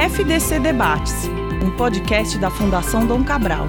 FDC 0.00 0.60
Debates, 0.60 1.28
um 1.62 1.76
podcast 1.76 2.38
da 2.38 2.50
Fundação 2.50 3.06
Dom 3.06 3.22
Cabral. 3.22 3.66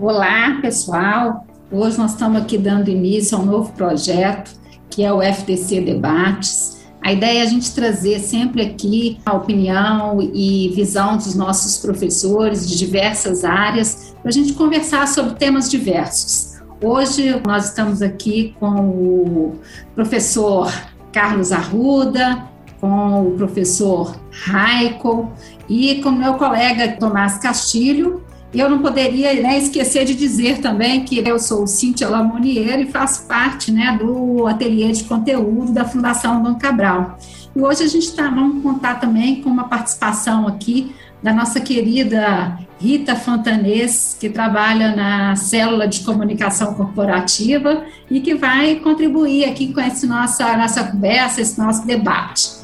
Olá, 0.00 0.58
pessoal. 0.62 1.46
Hoje 1.70 1.98
nós 1.98 2.12
estamos 2.12 2.40
aqui 2.40 2.56
dando 2.56 2.88
início 2.88 3.36
a 3.36 3.42
um 3.42 3.44
novo 3.44 3.70
projeto, 3.74 4.58
que 4.88 5.04
é 5.04 5.12
o 5.12 5.20
FDC 5.20 5.82
Debates. 5.82 6.78
A 7.02 7.12
ideia 7.12 7.40
é 7.40 7.42
a 7.42 7.46
gente 7.46 7.74
trazer 7.74 8.20
sempre 8.20 8.62
aqui 8.62 9.20
a 9.26 9.34
opinião 9.34 10.18
e 10.32 10.72
visão 10.74 11.18
dos 11.18 11.34
nossos 11.34 11.76
professores 11.76 12.66
de 12.66 12.78
diversas 12.78 13.44
áreas, 13.44 14.07
para 14.20 14.28
a 14.28 14.32
gente 14.32 14.52
conversar 14.54 15.06
sobre 15.08 15.34
temas 15.34 15.70
diversos. 15.70 16.58
Hoje 16.82 17.40
nós 17.46 17.66
estamos 17.66 18.02
aqui 18.02 18.54
com 18.58 18.68
o 18.68 19.60
professor 19.94 20.72
Carlos 21.12 21.52
Arruda, 21.52 22.44
com 22.80 23.28
o 23.28 23.30
professor 23.32 24.16
Raico 24.30 25.32
e 25.68 25.96
com 26.02 26.10
meu 26.10 26.34
colega 26.34 26.96
Tomás 26.98 27.38
Castilho, 27.38 28.22
eu 28.52 28.70
não 28.70 28.78
poderia 28.78 29.34
né, 29.42 29.58
esquecer 29.58 30.06
de 30.06 30.14
dizer 30.14 30.60
também 30.60 31.04
que 31.04 31.18
eu 31.18 31.38
sou 31.38 31.66
Cíntia 31.66 32.08
Lamonier 32.08 32.80
e 32.80 32.86
faço 32.86 33.26
parte 33.26 33.70
né, 33.70 33.98
do 34.00 34.46
ateliê 34.46 34.90
de 34.90 35.04
conteúdo 35.04 35.70
da 35.72 35.84
Fundação 35.84 36.42
Dom 36.42 36.54
Cabral. 36.54 37.18
E 37.54 37.60
hoje 37.60 37.82
a 37.82 37.86
gente 37.86 38.06
está, 38.06 38.28
vamos 38.28 38.62
contar 38.62 39.00
também 39.00 39.42
com 39.42 39.50
uma 39.50 39.64
participação 39.64 40.48
aqui 40.48 40.94
da 41.22 41.32
nossa 41.32 41.60
querida 41.60 42.58
Rita 42.80 43.16
Fontanês, 43.16 44.16
que 44.18 44.28
trabalha 44.28 44.94
na 44.94 45.34
célula 45.34 45.88
de 45.88 46.00
comunicação 46.00 46.74
corporativa 46.74 47.84
e 48.10 48.20
que 48.20 48.34
vai 48.34 48.76
contribuir 48.76 49.44
aqui 49.46 49.72
com 49.72 49.80
essa 49.80 50.06
nossa, 50.06 50.56
nossa 50.56 50.84
conversa, 50.84 51.40
esse 51.40 51.58
nosso 51.58 51.86
debate. 51.86 52.58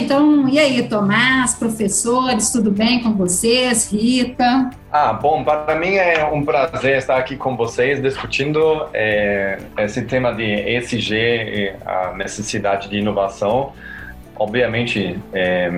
Então, 0.00 0.48
e 0.48 0.58
aí, 0.58 0.88
Tomás, 0.88 1.54
professores, 1.54 2.50
tudo 2.50 2.70
bem 2.70 3.02
com 3.02 3.12
vocês? 3.12 3.92
Rita? 3.92 4.70
Ah, 4.90 5.12
bom, 5.12 5.44
para 5.44 5.76
mim 5.76 5.94
é 5.94 6.24
um 6.24 6.42
prazer 6.42 6.96
estar 6.96 7.18
aqui 7.18 7.36
com 7.36 7.54
vocês 7.54 8.00
discutindo 8.00 8.88
é, 8.94 9.58
esse 9.78 10.02
tema 10.02 10.32
de 10.32 10.42
ESG 10.42 11.74
a 11.84 12.14
necessidade 12.14 12.88
de 12.88 12.96
inovação. 12.96 13.72
Obviamente, 14.36 15.18
é, 15.34 15.70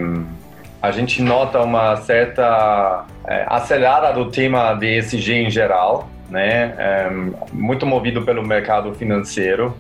a 0.83 0.91
gente 0.91 1.23
nota 1.23 1.61
uma 1.61 1.97
certa 1.97 3.07
é, 3.27 3.47
acelerada 3.47 4.13
do 4.13 4.31
tema 4.31 4.75
de 4.75 4.99
ESG 4.99 5.33
em 5.35 5.51
geral, 5.51 6.09
né? 6.29 6.75
É, 6.77 7.11
muito 7.53 7.87
movido 7.87 8.23
pelo 8.23 8.45
mercado 8.45 8.93
financeiro 8.95 9.75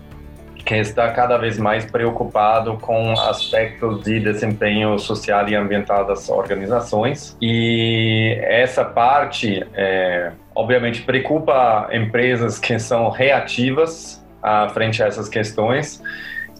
que 0.64 0.76
está 0.76 1.10
cada 1.10 1.36
vez 1.36 1.58
mais 1.58 1.84
preocupado 1.84 2.78
com 2.78 3.12
aspectos 3.12 4.04
de 4.04 4.20
desempenho 4.20 4.96
social 4.96 5.48
e 5.48 5.56
ambiental 5.56 6.06
das 6.06 6.28
organizações. 6.28 7.36
E 7.42 8.38
essa 8.42 8.84
parte, 8.84 9.66
é, 9.74 10.30
obviamente, 10.54 11.02
preocupa 11.02 11.88
empresas 11.92 12.60
que 12.60 12.78
são 12.78 13.10
reativas 13.10 14.24
à 14.40 14.68
frente 14.68 15.02
a 15.02 15.06
essas 15.06 15.28
questões 15.28 16.00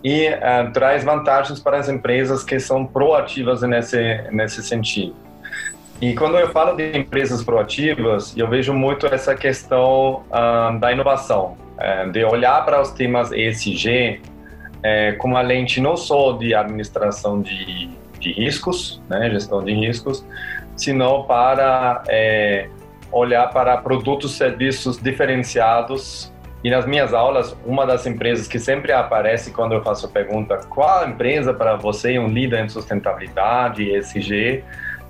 e 0.04 0.26
é, 0.26 0.64
traz 0.72 1.04
vantagens 1.04 1.60
para 1.60 1.78
as 1.78 1.88
empresas 1.88 2.42
que 2.42 2.58
são 2.58 2.84
proativas 2.84 3.62
nesse, 3.62 4.22
nesse 4.30 4.62
sentido. 4.62 5.14
E 6.02 6.14
quando 6.14 6.36
eu 6.36 6.50
falo 6.50 6.76
de 6.76 6.98
empresas 6.98 7.44
proativas, 7.44 8.36
eu 8.36 8.48
vejo 8.48 8.74
muito 8.74 9.06
essa 9.06 9.36
questão 9.36 10.24
uh, 10.30 10.76
da 10.80 10.90
inovação, 10.90 11.56
uh, 11.78 12.10
de 12.10 12.24
olhar 12.24 12.64
para 12.64 12.82
os 12.82 12.90
temas 12.90 13.30
ESG 13.30 14.20
uh, 14.20 15.16
com 15.18 15.28
uma 15.28 15.42
lente 15.42 15.80
não 15.80 15.96
só 15.96 16.32
de 16.32 16.56
administração 16.56 17.40
de, 17.40 17.88
de 18.18 18.32
riscos, 18.32 19.00
né, 19.08 19.30
gestão 19.30 19.62
de 19.62 19.72
riscos, 19.74 20.26
sino 20.76 21.22
para 21.22 22.02
olhar 23.12 23.46
para 23.50 23.76
produtos 23.76 24.32
e 24.34 24.38
serviços 24.38 24.96
diferenciados. 24.96 26.32
E 26.64 26.70
nas 26.70 26.86
minhas 26.86 27.12
aulas, 27.12 27.56
uma 27.66 27.84
das 27.84 28.06
empresas 28.06 28.46
que 28.46 28.58
sempre 28.58 28.92
aparece 28.92 29.50
quando 29.50 29.72
eu 29.72 29.82
faço 29.82 30.06
a 30.06 30.08
pergunta 30.08 30.58
qual 30.68 31.08
empresa 31.08 31.52
para 31.52 31.74
você 31.74 32.14
é 32.14 32.20
um 32.20 32.28
líder 32.28 32.64
em 32.64 32.68
sustentabilidade, 32.68 33.90
ESG, 33.90 34.62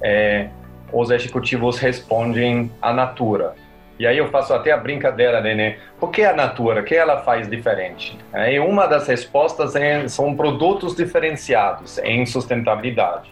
é, 0.03 0.49
os 0.91 1.11
executivos 1.11 1.79
respondem 1.79 2.71
a 2.81 2.93
Natura. 2.93 3.55
E 3.99 4.07
aí 4.07 4.17
eu 4.17 4.29
faço 4.31 4.55
até 4.55 4.73
a 4.73 4.77
brincadeira, 4.77 5.41
né? 5.41 5.77
Por 6.01 6.11
que 6.11 6.25
a 6.25 6.33
Natura? 6.35 6.81
O 6.81 6.85
que 6.85 6.95
ela 6.95 7.19
faz 7.19 7.49
diferente? 7.49 8.19
E 8.35 8.59
uma 8.59 8.87
das 8.87 9.07
respostas 9.07 9.77
é, 9.77 10.09
são 10.09 10.35
produtos 10.35 10.97
diferenciados 10.97 11.99
em 11.99 12.25
sustentabilidade. 12.25 13.31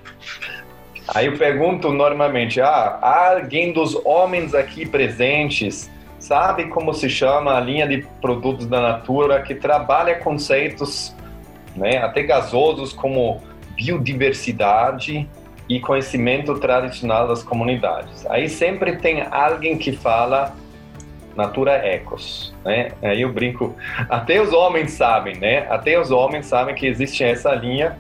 Aí 1.09 1.27
eu 1.27 1.37
pergunto 1.37 1.91
normalmente, 1.91 2.61
ah, 2.61 3.33
alguém 3.33 3.73
dos 3.73 3.95
homens 4.05 4.55
aqui 4.55 4.87
presentes 4.87 5.91
sabe 6.21 6.67
como 6.67 6.95
se 6.95 7.11
chama 7.11 7.57
a 7.57 7.61
linha 7.61 7.89
de 7.89 8.07
produtos 8.21 8.67
da 8.67 8.81
Natura 8.81 9.43
que 9.43 9.55
trabalha 9.55 10.15
conceitos 10.21 11.17
né, 11.75 11.99
até 11.99 12.23
gasosos 12.23 12.93
como 12.93 13.43
biodiversidade, 13.75 15.29
e 15.71 15.79
conhecimento 15.79 16.59
tradicional 16.59 17.29
das 17.29 17.45
comunidades. 17.45 18.27
Aí 18.27 18.49
sempre 18.49 18.97
tem 18.97 19.23
alguém 19.31 19.79
que 19.79 19.93
fala 19.93 20.53
Natura 21.37 21.75
Ecos, 21.87 22.53
né? 22.65 22.89
Aí 23.01 23.23
eu 23.23 23.33
brinco, 23.33 23.77
até 24.11 24.43
os 24.43 24.53
homens 24.53 24.91
sabem, 24.91 25.37
né? 25.37 25.69
Até 25.71 25.99
os 25.99 26.11
homens 26.11 26.47
sabem 26.47 26.75
que 26.75 26.89
existe 26.89 27.23
essa 27.23 27.55
linha. 27.55 27.97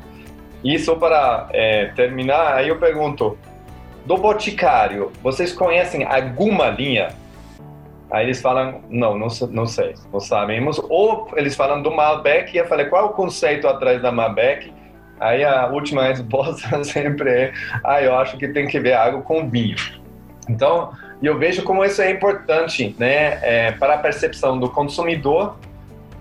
E 0.64 0.76
só 0.80 0.96
para 0.96 1.48
é, 1.52 1.86
terminar, 1.94 2.54
aí 2.54 2.68
eu 2.68 2.76
pergunto, 2.76 3.38
do 4.04 4.16
Boticário, 4.16 5.12
vocês 5.22 5.52
conhecem 5.52 6.04
alguma 6.04 6.68
linha? 6.68 7.14
Aí 8.10 8.26
eles 8.26 8.40
falam, 8.40 8.82
não, 8.90 9.16
não, 9.16 9.28
não 9.50 9.66
sei, 9.66 9.94
não 10.12 10.20
sabemos. 10.20 10.80
Ou 10.88 11.28
eles 11.36 11.54
falam 11.54 11.80
do 11.80 11.90
Malbec, 11.90 12.54
e 12.54 12.58
eu 12.58 12.66
falei, 12.66 12.86
qual 12.86 13.02
é 13.02 13.04
o 13.06 13.10
conceito 13.10 13.68
atrás 13.68 14.02
da 14.02 14.10
Malbec? 14.10 14.72
Aí 15.20 15.44
a 15.44 15.66
última 15.66 16.04
resposta 16.04 16.82
sempre 16.82 17.30
é: 17.30 17.52
ah, 17.84 18.02
eu 18.02 18.14
acho 18.16 18.38
que 18.38 18.48
tem 18.48 18.66
que 18.66 18.80
ver 18.80 18.94
água 18.94 19.20
com 19.20 19.48
vinho. 19.48 19.76
Então, 20.48 20.90
eu 21.22 21.38
vejo 21.38 21.62
como 21.62 21.84
isso 21.84 22.00
é 22.00 22.10
importante 22.10 22.96
né, 22.98 23.38
é, 23.42 23.72
para 23.72 23.94
a 23.94 23.98
percepção 23.98 24.58
do 24.58 24.70
consumidor 24.70 25.56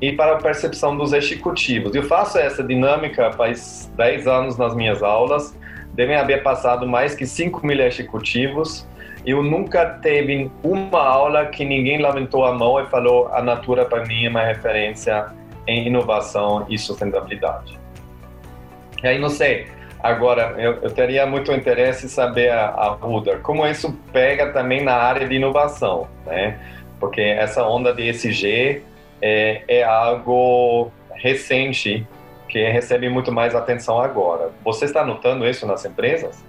e 0.01 0.11
para 0.11 0.33
a 0.33 0.38
percepção 0.38 0.95
dos 0.95 1.13
executivos. 1.13 1.95
Eu 1.95 2.03
faço 2.03 2.38
essa 2.38 2.61
dinâmica 2.61 3.31
faz 3.31 3.91
10 3.95 4.27
anos 4.27 4.57
nas 4.57 4.75
minhas 4.75 5.01
aulas, 5.01 5.57
devem 5.94 6.16
haver 6.16 6.44
passado 6.44 6.85
mais 6.85 7.16
que 7.16 7.25
5 7.25 7.66
mil 7.66 7.79
executivos. 7.79 8.88
Eu 9.29 9.44
nunca 9.44 9.85
teve 9.85 10.50
uma 10.63 11.03
aula 11.03 11.45
que 11.45 11.63
ninguém 11.63 12.01
lamentou 12.01 12.44
a 12.45 12.51
mão 12.51 12.81
e 12.81 12.88
falou 12.88 13.28
a 13.31 13.44
Natura 13.44 13.85
para 13.85 14.03
mim 14.03 14.25
é 14.25 14.29
uma 14.29 14.41
referência 14.41 15.28
em 15.67 15.85
inovação 15.85 16.66
e 16.67 16.79
sustentabilidade. 16.79 17.79
E 19.03 19.07
aí, 19.07 19.19
não 19.19 19.29
sei, 19.29 19.68
agora, 20.01 20.56
eu, 20.57 20.79
eu 20.81 20.89
teria 20.89 21.28
muito 21.28 21.51
interesse 21.51 22.07
em 22.07 22.09
saber, 22.09 22.50
a, 22.50 22.69
a 22.69 22.88
Ruder, 22.88 23.41
como 23.41 23.68
isso 23.68 23.95
pega 24.12 24.51
também 24.51 24.84
na 24.84 24.95
área 24.95 25.28
de 25.28 25.35
inovação, 25.35 26.07
né? 26.25 26.59
Porque 27.00 27.22
essa 27.22 27.63
onda 27.63 27.94
de 27.94 28.09
ESG 28.09 28.81
é, 29.22 29.62
é 29.68 29.84
algo 29.84 30.91
recente 31.12 32.03
que 32.47 32.68
recebe 32.68 33.07
muito 33.09 33.31
mais 33.31 33.53
atenção 33.53 34.01
agora. 34.01 34.50
Você 34.63 34.85
está 34.85 35.06
notando 35.06 35.47
isso 35.47 35.68
nas 35.68 35.85
empresas? 35.85 36.44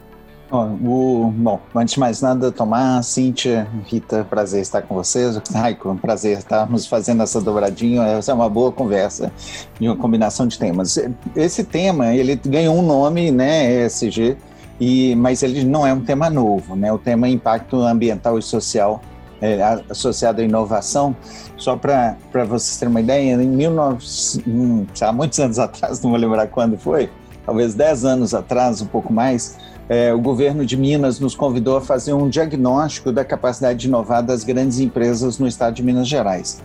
O, 0.51 1.33
bom, 1.35 1.61
antes 1.75 1.95
de 1.95 2.01
mais 2.01 2.21
nada, 2.21 2.51
Tomás, 2.51 3.07
Cíntia, 3.07 3.69
Rita, 3.87 4.27
prazer 4.29 4.63
estar 4.63 4.83
com 4.83 4.95
vocês. 4.95 5.41
Raico, 5.53 5.97
prazer 6.01 6.39
estarmos 6.39 6.87
fazendo 6.87 7.23
essa 7.23 7.41
dobradinha. 7.41 8.03
Essa 8.03 8.33
é 8.33 8.35
uma 8.35 8.49
boa 8.49 8.73
conversa 8.73 9.33
de 9.79 9.89
uma 9.89 9.97
combinação 9.97 10.47
de 10.47 10.59
temas. 10.59 10.99
Esse 11.37 11.65
tema, 11.65 12.15
ele 12.15 12.37
ganhou 12.37 12.77
um 12.77 12.83
nome, 12.83 13.31
né, 13.31 13.85
ESG, 13.87 14.37
e, 14.81 15.15
mas 15.17 15.43
ele 15.43 15.65
não 15.65 15.87
é 15.87 15.93
um 15.93 16.01
tema 16.01 16.29
novo, 16.31 16.75
né? 16.75 16.93
O 16.93 16.99
tema 16.99 17.27
é 17.27 17.31
impacto 17.31 17.77
ambiental 17.83 18.39
e 18.39 18.43
social 18.43 19.01
é, 19.41 19.63
associado 19.89 20.41
à 20.41 20.45
inovação. 20.45 21.17
Só 21.57 21.77
para 21.77 22.17
vocês 22.47 22.79
terem 22.79 22.91
uma 22.91 23.01
ideia, 23.01 23.35
em 23.35 23.57
19, 23.57 24.05
hum, 24.47 24.87
há 25.01 25.13
muitos 25.13 25.39
anos 25.39 25.59
atrás, 25.61 26.01
não 26.03 26.11
vou 26.11 26.19
lembrar 26.19 26.47
quando 26.49 26.79
foi, 26.79 27.11
talvez 27.45 27.75
10 27.75 28.05
anos 28.05 28.35
atrás, 28.35 28.81
um 28.81 28.87
pouco 28.87 29.13
mais, 29.13 29.57
é, 29.91 30.15
o 30.15 30.21
governo 30.21 30.65
de 30.65 30.77
Minas 30.77 31.19
nos 31.19 31.35
convidou 31.35 31.77
a 31.77 31.81
fazer 31.81 32.13
um 32.13 32.29
diagnóstico 32.29 33.11
da 33.11 33.25
capacidade 33.25 33.81
de 33.81 33.89
inovar 33.89 34.23
das 34.23 34.45
grandes 34.45 34.79
empresas 34.79 35.37
no 35.37 35.49
estado 35.49 35.75
de 35.75 35.83
Minas 35.83 36.07
Gerais. 36.07 36.63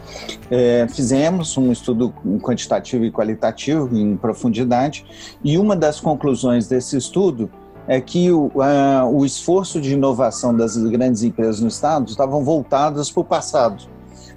É, 0.51 0.85
fizemos 0.87 1.57
um 1.57 1.71
estudo 1.71 2.13
quantitativo 2.39 3.03
e 3.03 3.11
qualitativo 3.11 3.97
em 3.97 4.15
profundidade, 4.15 5.03
e 5.43 5.57
uma 5.57 5.75
das 5.75 5.99
conclusões 5.99 6.67
desse 6.67 6.95
estudo 6.97 7.49
é 7.87 7.99
que 7.99 8.31
o, 8.31 8.51
uh, 8.55 9.11
o 9.11 9.25
esforço 9.25 9.81
de 9.81 9.93
inovação 9.93 10.55
das 10.55 10.77
grandes 10.77 11.23
empresas 11.23 11.59
no 11.59 11.67
Estado 11.67 12.07
estavam 12.07 12.43
voltadas 12.43 13.09
para 13.09 13.21
o 13.21 13.25
passado. 13.25 13.85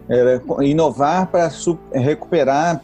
Era 0.08 0.42
inovar 0.62 1.26
para 1.26 1.50
recuperar 1.92 2.80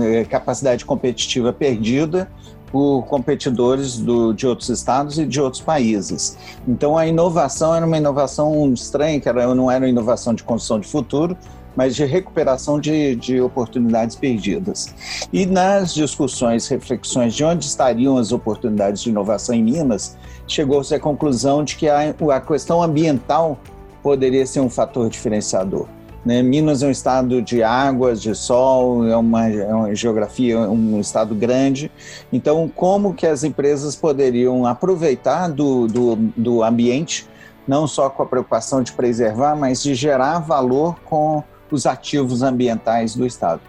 eh, 0.00 0.24
capacidade 0.24 0.84
competitiva 0.84 1.52
perdida 1.52 2.30
por 2.70 3.02
competidores 3.06 3.98
do, 3.98 4.32
de 4.32 4.46
outros 4.46 4.68
estados 4.68 5.18
e 5.18 5.26
de 5.26 5.40
outros 5.40 5.62
países. 5.62 6.36
Então 6.66 6.96
a 6.96 7.06
inovação 7.06 7.74
era 7.74 7.84
uma 7.84 7.96
inovação 7.96 8.72
estranha, 8.72 9.20
que 9.20 9.28
era, 9.28 9.54
não 9.54 9.70
era 9.70 9.84
uma 9.84 9.90
inovação 9.90 10.34
de 10.34 10.42
construção 10.42 10.78
de 10.78 10.86
futuro, 10.86 11.36
mas 11.76 11.94
de 11.94 12.04
recuperação 12.04 12.80
de, 12.80 13.14
de 13.16 13.40
oportunidades 13.40 14.16
perdidas. 14.16 14.94
E 15.32 15.46
nas 15.46 15.94
discussões, 15.94 16.66
reflexões 16.68 17.34
de 17.34 17.44
onde 17.44 17.64
estariam 17.64 18.16
as 18.16 18.32
oportunidades 18.32 19.02
de 19.02 19.10
inovação 19.10 19.54
em 19.54 19.62
Minas, 19.62 20.16
chegou-se 20.46 20.94
à 20.94 21.00
conclusão 21.00 21.62
de 21.64 21.76
que 21.76 21.88
a, 21.88 22.10
a 22.10 22.40
questão 22.40 22.82
ambiental 22.82 23.58
poderia 24.02 24.46
ser 24.46 24.60
um 24.60 24.70
fator 24.70 25.08
diferenciador. 25.08 25.86
Né? 26.24 26.42
Minas 26.42 26.82
é 26.82 26.86
um 26.86 26.90
estado 26.90 27.40
de 27.40 27.62
águas, 27.62 28.20
de 28.20 28.34
sol, 28.34 29.06
é 29.06 29.16
uma, 29.16 29.48
é 29.48 29.74
uma 29.74 29.94
geografia, 29.94 30.58
um 30.58 31.00
estado 31.00 31.34
grande. 31.34 31.90
Então, 32.32 32.70
como 32.74 33.14
que 33.14 33.26
as 33.26 33.42
empresas 33.42 33.96
poderiam 33.96 34.66
aproveitar 34.66 35.48
do, 35.48 35.86
do, 35.86 36.16
do 36.36 36.62
ambiente, 36.62 37.26
não 37.66 37.86
só 37.86 38.10
com 38.10 38.22
a 38.22 38.26
preocupação 38.26 38.82
de 38.82 38.92
preservar, 38.92 39.56
mas 39.56 39.82
de 39.82 39.94
gerar 39.94 40.40
valor 40.40 40.96
com 41.04 41.42
os 41.70 41.86
ativos 41.86 42.42
ambientais 42.42 43.14
do 43.14 43.26
estado? 43.26 43.62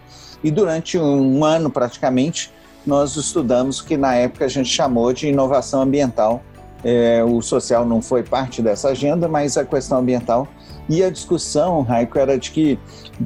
E 0.43 0.49
durante 0.49 0.97
um 0.97 1.45
ano, 1.45 1.69
praticamente, 1.69 2.51
nós 2.85 3.15
estudamos 3.15 3.79
o 3.79 3.85
que 3.85 3.95
na 3.95 4.15
época 4.15 4.45
a 4.45 4.47
gente 4.47 4.69
chamou 4.69 5.13
de 5.13 5.27
inovação 5.27 5.81
ambiental. 5.81 6.41
É, 6.83 7.23
o 7.23 7.41
social 7.41 7.85
não 7.85 8.01
foi 8.01 8.23
parte 8.23 8.59
dessa 8.61 8.89
agenda, 8.89 9.27
mas 9.27 9.55
a 9.55 9.63
questão 9.63 9.99
ambiental 9.99 10.47
e 10.89 11.03
a 11.03 11.09
discussão, 11.09 11.81
Raico, 11.81 12.17
era 12.17 12.37
de 12.37 12.51
que 12.51 12.79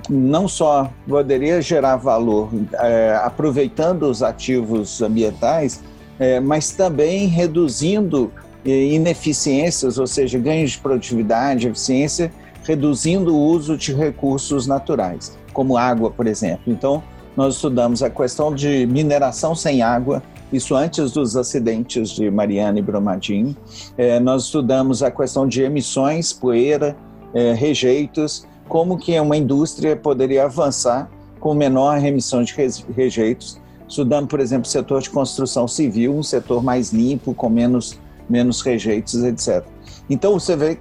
não 0.10 0.48
só 0.48 0.92
poderia 1.08 1.62
gerar 1.62 1.96
valor 1.96 2.50
é, 2.74 3.20
aproveitando 3.24 4.04
os 4.04 4.22
ativos 4.22 5.02
ambientais, 5.02 5.82
é, 6.20 6.40
mas 6.40 6.72
também 6.72 7.28
reduzindo 7.28 8.32
é, 8.66 8.70
ineficiências, 8.70 9.98
ou 9.98 10.08
seja, 10.08 10.38
ganhos 10.38 10.72
de 10.72 10.80
produtividade, 10.80 11.68
eficiência, 11.68 12.32
reduzindo 12.64 13.36
o 13.36 13.40
uso 13.40 13.78
de 13.78 13.94
recursos 13.94 14.68
naturais, 14.68 15.38
como 15.54 15.78
água, 15.78 16.10
por 16.12 16.28
exemplo. 16.28 16.64
Então, 16.68 17.04
nós 17.36 17.56
estudamos 17.56 18.02
a 18.02 18.10
questão 18.10 18.54
de 18.54 18.86
mineração 18.88 19.54
sem 19.54 19.82
água, 19.82 20.24
isso 20.54 20.76
antes 20.76 21.12
dos 21.12 21.36
acidentes 21.36 22.10
de 22.12 22.32
Mariana 22.32 22.80
e 22.80 22.82
Brumadinho. 22.82 23.56
É, 23.98 24.20
nós 24.20 24.46
estudamos 24.46 25.04
a 25.04 25.12
questão 25.12 25.48
de 25.48 25.62
emissões, 25.62 26.32
poeira, 26.32 26.96
é, 27.36 27.54
rejeitos, 27.54 28.48
como 28.68 28.98
que 28.98 29.20
uma 29.20 29.38
indústria 29.38 29.96
poderia 29.96 30.46
avançar 30.46 31.12
com 31.40 31.54
menor 31.54 32.00
remissão 32.00 32.42
de 32.42 32.56
rejeitos, 32.96 33.62
estudando, 33.88 34.28
por 34.28 34.40
exemplo, 34.40 34.66
o 34.66 34.70
setor 34.70 35.02
de 35.02 35.12
construção 35.12 35.68
civil, 35.68 36.16
um 36.16 36.24
setor 36.24 36.64
mais 36.64 36.92
limpo, 36.92 37.36
com 37.36 37.50
menos, 37.50 38.00
menos 38.28 38.62
rejeitos, 38.62 39.14
etc. 39.24 39.64
Então, 40.10 40.40
você 40.40 40.56
vê, 40.56 40.80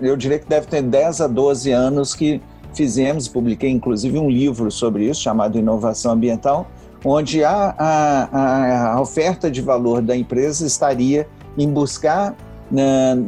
eu 0.00 0.16
diria 0.16 0.38
que 0.38 0.48
deve 0.48 0.66
ter 0.66 0.82
10 0.82 1.22
a 1.22 1.26
12 1.26 1.72
anos 1.72 2.14
que 2.14 2.40
fizemos, 2.74 3.26
publiquei 3.26 3.70
inclusive 3.70 4.18
um 4.18 4.30
livro 4.30 4.70
sobre 4.70 5.08
isso, 5.08 5.22
chamado 5.22 5.58
Inovação 5.58 6.12
Ambiental, 6.12 6.68
onde 7.04 7.42
a, 7.42 7.74
a, 7.76 8.92
a 8.94 9.00
oferta 9.00 9.50
de 9.50 9.60
valor 9.60 10.00
da 10.00 10.16
empresa 10.16 10.66
estaria 10.66 11.26
em 11.58 11.68
buscar 11.68 12.36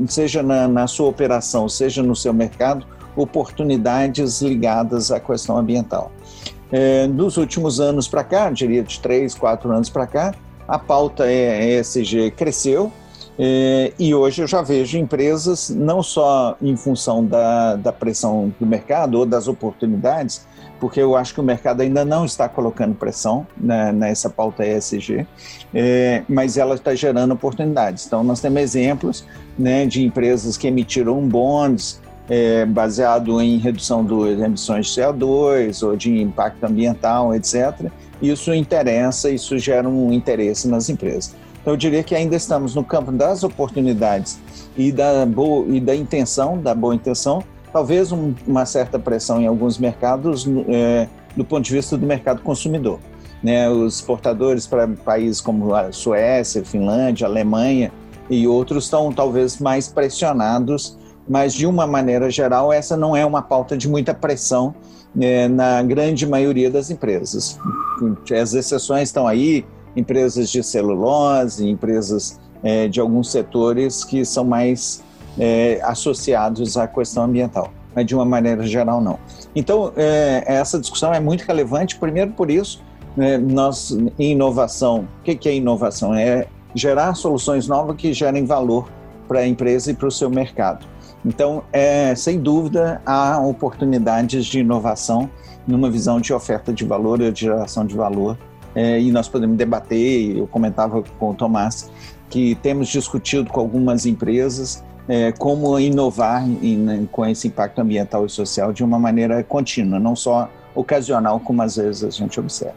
seja 0.08 0.42
na, 0.42 0.66
na 0.68 0.86
sua 0.86 1.08
operação, 1.08 1.68
seja 1.68 2.02
no 2.02 2.16
seu 2.16 2.32
mercado, 2.32 2.86
oportunidades 3.16 4.42
ligadas 4.42 5.10
à 5.10 5.20
questão 5.20 5.56
ambiental. 5.56 6.10
É, 6.72 7.06
dos 7.06 7.36
últimos 7.36 7.78
anos 7.78 8.08
para 8.08 8.24
cá, 8.24 8.50
diria 8.50 8.82
de 8.82 8.98
três, 9.00 9.34
quatro 9.34 9.70
anos 9.70 9.88
para 9.88 10.06
cá, 10.06 10.34
a 10.66 10.78
pauta 10.78 11.24
ESG 11.30 12.30
cresceu 12.32 12.90
é, 13.38 13.92
e 13.98 14.14
hoje 14.14 14.42
eu 14.42 14.46
já 14.46 14.62
vejo 14.62 14.96
empresas, 14.96 15.68
não 15.70 16.02
só 16.02 16.56
em 16.62 16.76
função 16.76 17.24
da, 17.24 17.76
da 17.76 17.92
pressão 17.92 18.52
do 18.58 18.66
mercado 18.66 19.18
ou 19.18 19.26
das 19.26 19.48
oportunidades, 19.48 20.46
porque 20.84 21.00
eu 21.00 21.16
acho 21.16 21.32
que 21.32 21.40
o 21.40 21.42
mercado 21.42 21.80
ainda 21.80 22.04
não 22.04 22.26
está 22.26 22.46
colocando 22.46 22.94
pressão 22.94 23.46
né, 23.56 23.90
nessa 23.90 24.28
pauta 24.28 24.66
ESG, 24.66 25.26
é, 25.72 26.22
mas 26.28 26.58
ela 26.58 26.74
está 26.74 26.94
gerando 26.94 27.32
oportunidades. 27.32 28.06
Então, 28.06 28.22
nós 28.22 28.38
temos 28.38 28.60
exemplos 28.60 29.24
né, 29.58 29.86
de 29.86 30.04
empresas 30.04 30.58
que 30.58 30.66
emitiram 30.66 31.26
bonds 31.26 32.02
é, 32.28 32.66
baseado 32.66 33.40
em 33.40 33.56
redução 33.56 34.04
das 34.04 34.38
emissões 34.38 34.88
de 34.88 35.00
CO2 35.00 35.86
ou 35.86 35.96
de 35.96 36.20
impacto 36.20 36.62
ambiental, 36.64 37.34
etc. 37.34 37.90
Isso 38.20 38.52
interessa, 38.52 39.30
isso 39.30 39.58
gera 39.58 39.88
um 39.88 40.12
interesse 40.12 40.68
nas 40.68 40.90
empresas. 40.90 41.34
Então, 41.62 41.72
eu 41.72 41.78
diria 41.78 42.02
que 42.02 42.14
ainda 42.14 42.36
estamos 42.36 42.74
no 42.74 42.84
campo 42.84 43.10
das 43.10 43.42
oportunidades 43.42 44.38
e 44.76 44.92
da, 44.92 45.24
boa, 45.24 45.66
e 45.66 45.80
da 45.80 45.96
intenção, 45.96 46.58
da 46.58 46.74
boa 46.74 46.94
intenção, 46.94 47.42
talvez 47.74 48.12
um, 48.12 48.32
uma 48.46 48.64
certa 48.64 49.00
pressão 49.00 49.42
em 49.42 49.48
alguns 49.48 49.78
mercados 49.78 50.48
é, 50.68 51.08
do 51.36 51.44
ponto 51.44 51.64
de 51.64 51.72
vista 51.72 51.98
do 51.98 52.06
mercado 52.06 52.40
consumidor. 52.40 53.00
Né? 53.42 53.68
Os 53.68 53.96
exportadores 53.96 54.64
para 54.64 54.86
países 54.86 55.40
como 55.40 55.74
a 55.74 55.90
Suécia, 55.90 56.64
Finlândia, 56.64 57.26
Alemanha 57.26 57.92
e 58.30 58.46
outros 58.46 58.84
estão 58.84 59.12
talvez 59.12 59.58
mais 59.58 59.88
pressionados, 59.88 60.96
mas 61.28 61.52
de 61.52 61.66
uma 61.66 61.84
maneira 61.84 62.30
geral 62.30 62.72
essa 62.72 62.96
não 62.96 63.16
é 63.16 63.26
uma 63.26 63.42
pauta 63.42 63.76
de 63.76 63.88
muita 63.88 64.14
pressão 64.14 64.72
é, 65.20 65.48
na 65.48 65.82
grande 65.82 66.28
maioria 66.28 66.70
das 66.70 66.90
empresas. 66.90 67.58
As 68.40 68.54
exceções 68.54 69.08
estão 69.08 69.26
aí, 69.26 69.66
empresas 69.96 70.48
de 70.48 70.62
celulose, 70.62 71.68
empresas 71.68 72.38
é, 72.62 72.86
de 72.86 73.00
alguns 73.00 73.32
setores 73.32 74.04
que 74.04 74.24
são 74.24 74.44
mais 74.44 75.02
é, 75.38 75.80
associados 75.82 76.76
à 76.76 76.86
questão 76.86 77.24
ambiental, 77.24 77.72
mas 77.94 78.06
de 78.06 78.14
uma 78.14 78.24
maneira 78.24 78.66
geral 78.66 79.00
não. 79.00 79.18
Então, 79.54 79.92
é, 79.96 80.44
essa 80.46 80.78
discussão 80.78 81.12
é 81.12 81.20
muito 81.20 81.42
relevante, 81.42 81.96
primeiro 81.96 82.32
por 82.32 82.50
isso, 82.50 82.82
né, 83.16 83.38
nós, 83.38 83.96
inovação, 84.18 85.08
o 85.20 85.24
que, 85.24 85.34
que 85.34 85.48
é 85.48 85.54
inovação? 85.54 86.14
É 86.14 86.46
gerar 86.74 87.14
soluções 87.14 87.68
novas 87.68 87.96
que 87.96 88.12
gerem 88.12 88.44
valor 88.44 88.88
para 89.28 89.40
a 89.40 89.46
empresa 89.46 89.90
e 89.90 89.94
para 89.94 90.08
o 90.08 90.10
seu 90.10 90.28
mercado. 90.28 90.86
Então, 91.24 91.62
é, 91.72 92.14
sem 92.14 92.38
dúvida, 92.38 93.00
há 93.06 93.40
oportunidades 93.40 94.44
de 94.44 94.60
inovação 94.60 95.30
numa 95.66 95.90
visão 95.90 96.20
de 96.20 96.32
oferta 96.34 96.72
de 96.72 96.84
valor 96.84 97.20
e 97.20 97.32
de 97.32 97.42
geração 97.42 97.86
de 97.86 97.96
valor. 97.96 98.36
É, 98.74 99.00
e 99.00 99.10
nós 99.10 99.28
podemos 99.28 99.56
debater, 99.56 100.36
eu 100.36 100.46
comentava 100.46 101.02
com 101.18 101.30
o 101.30 101.34
Tomás, 101.34 101.90
que 102.28 102.56
temos 102.56 102.88
discutido 102.88 103.48
com 103.50 103.60
algumas 103.60 104.04
empresas 104.04 104.84
é, 105.08 105.32
como 105.32 105.78
inovar 105.78 106.46
em, 106.46 106.76
né, 106.78 107.06
com 107.10 107.24
esse 107.26 107.48
impacto 107.48 107.80
ambiental 107.80 108.26
e 108.26 108.30
social 108.30 108.72
de 108.72 108.82
uma 108.82 108.98
maneira 108.98 109.42
contínua, 109.42 109.98
não 109.98 110.16
só 110.16 110.50
ocasional, 110.74 111.38
como 111.40 111.62
às 111.62 111.76
vezes 111.76 112.04
a 112.04 112.10
gente 112.10 112.38
observa. 112.40 112.74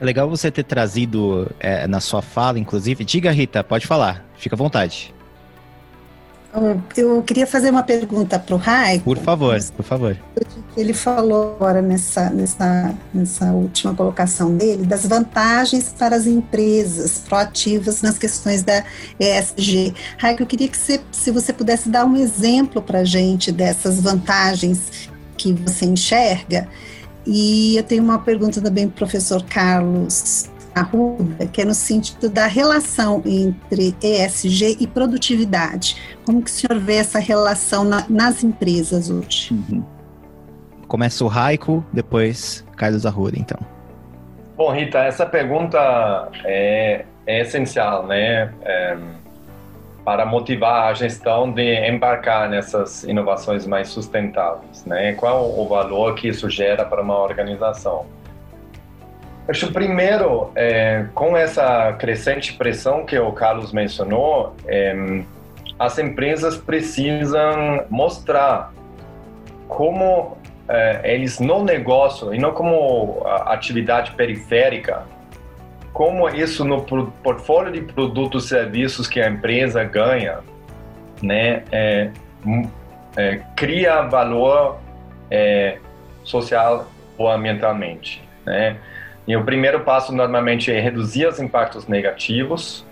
É 0.00 0.04
legal 0.04 0.28
você 0.28 0.50
ter 0.50 0.64
trazido 0.64 1.50
é, 1.60 1.86
na 1.86 2.00
sua 2.00 2.22
fala, 2.22 2.58
inclusive. 2.58 3.04
Diga, 3.04 3.30
Rita, 3.30 3.62
pode 3.62 3.86
falar, 3.86 4.24
fica 4.34 4.54
à 4.54 4.58
vontade. 4.58 5.12
Eu 6.96 7.22
queria 7.22 7.46
fazer 7.46 7.70
uma 7.70 7.82
pergunta 7.82 8.38
para 8.38 8.54
o 8.54 8.58
Rai. 8.58 8.98
Por 8.98 9.16
favor, 9.18 9.56
por 9.76 9.84
favor. 9.84 10.16
Ele 10.76 10.92
falou 10.92 11.54
agora 11.54 11.80
nessa, 11.80 12.28
nessa, 12.30 12.94
nessa 13.14 13.52
última 13.52 13.94
colocação 13.94 14.56
dele 14.56 14.84
das 14.84 15.06
vantagens 15.06 15.94
para 15.96 16.16
as 16.16 16.26
empresas 16.26 17.18
proativas 17.18 18.02
nas 18.02 18.18
questões 18.18 18.64
da 18.64 18.84
ESG. 19.18 19.94
Raik, 20.18 20.40
eu 20.40 20.46
queria 20.46 20.68
que 20.68 20.76
você, 20.76 21.00
se 21.12 21.30
você 21.30 21.52
pudesse 21.52 21.88
dar 21.88 22.04
um 22.04 22.16
exemplo 22.16 22.82
para 22.82 23.00
a 23.00 23.04
gente 23.04 23.52
dessas 23.52 24.00
vantagens 24.00 25.08
que 25.36 25.52
você 25.52 25.86
enxerga. 25.86 26.66
E 27.24 27.76
eu 27.76 27.82
tenho 27.84 28.02
uma 28.02 28.18
pergunta 28.18 28.60
também 28.60 28.88
para 28.88 28.94
o 28.94 28.96
professor 28.96 29.44
Carlos 29.44 30.48
Arruda, 30.80 31.46
que 31.46 31.62
é 31.62 31.64
no 31.64 31.74
sentido 31.74 32.28
da 32.28 32.46
relação 32.46 33.22
entre 33.24 33.94
ESG 34.02 34.76
e 34.80 34.86
produtividade. 34.86 35.96
Como 36.24 36.42
que 36.42 36.50
o 36.50 36.52
senhor 36.52 36.78
vê 36.78 36.96
essa 36.96 37.18
relação 37.18 37.84
na, 37.84 38.04
nas 38.08 38.42
empresas 38.42 39.10
hoje? 39.10 39.52
Uhum. 39.52 39.84
Começa 40.88 41.24
o 41.24 41.28
Raico, 41.28 41.84
depois 41.92 42.64
Carlos 42.76 43.06
Arruda, 43.06 43.38
então. 43.38 43.58
Bom, 44.56 44.72
Rita, 44.72 44.98
essa 44.98 45.24
pergunta 45.24 46.28
é, 46.44 47.04
é 47.26 47.40
essencial, 47.40 48.06
né? 48.06 48.52
É, 48.62 48.96
para 50.04 50.26
motivar 50.26 50.90
a 50.90 50.94
gestão 50.94 51.50
de 51.52 51.88
embarcar 51.88 52.48
nessas 52.48 53.04
inovações 53.04 53.66
mais 53.66 53.88
sustentáveis, 53.88 54.84
né? 54.84 55.12
Qual 55.14 55.58
o 55.58 55.68
valor 55.68 56.14
que 56.14 56.28
isso 56.28 56.50
gera 56.50 56.84
para 56.84 57.02
uma 57.02 57.18
organização? 57.18 58.06
Acho 59.50 59.72
primeiro, 59.72 60.52
é, 60.54 61.06
com 61.12 61.36
essa 61.36 61.92
crescente 61.94 62.52
pressão 62.52 63.04
que 63.04 63.18
o 63.18 63.32
Carlos 63.32 63.72
mencionou, 63.72 64.54
é, 64.64 64.94
as 65.76 65.98
empresas 65.98 66.56
precisam 66.56 67.84
mostrar 67.90 68.72
como 69.66 70.38
é, 70.68 71.00
eles 71.14 71.40
no 71.40 71.64
negócio 71.64 72.32
e 72.32 72.38
não 72.38 72.52
como 72.52 73.24
atividade 73.26 74.12
periférica, 74.12 75.02
como 75.92 76.28
isso 76.28 76.64
no 76.64 76.82
portfólio 76.84 77.72
de 77.72 77.80
produtos 77.80 78.44
e 78.44 78.48
serviços 78.50 79.08
que 79.08 79.20
a 79.20 79.28
empresa 79.28 79.82
ganha, 79.82 80.38
né, 81.20 81.64
é, 81.72 82.10
é, 83.16 83.40
cria 83.56 84.02
valor 84.02 84.78
é, 85.28 85.78
social 86.22 86.86
ou 87.18 87.28
ambientalmente, 87.28 88.22
né? 88.46 88.76
E 89.26 89.36
o 89.36 89.44
primeiro 89.44 89.80
passo 89.80 90.12
normalmente 90.12 90.72
é 90.72 90.80
reduzir 90.80 91.26
os 91.26 91.38
impactos 91.38 91.86
negativos. 91.86 92.84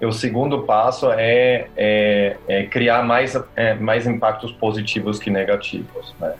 E 0.00 0.04
o 0.04 0.12
segundo 0.12 0.62
passo 0.62 1.10
é, 1.12 1.68
é, 1.76 2.36
é 2.48 2.64
criar 2.64 3.02
mais, 3.02 3.38
é, 3.54 3.74
mais 3.74 4.06
impactos 4.06 4.52
positivos 4.52 5.18
que 5.18 5.30
negativos. 5.30 6.14
Né? 6.20 6.34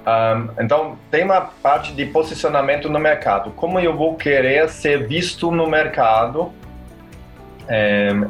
Um, 0.00 0.62
então, 0.64 0.98
tem 1.10 1.22
uma 1.22 1.40
parte 1.40 1.92
de 1.92 2.06
posicionamento 2.06 2.88
no 2.88 2.98
mercado. 2.98 3.50
Como 3.52 3.78
eu 3.78 3.96
vou 3.96 4.16
querer 4.16 4.68
ser 4.68 5.06
visto 5.06 5.50
no 5.52 5.68
mercado? 5.68 6.52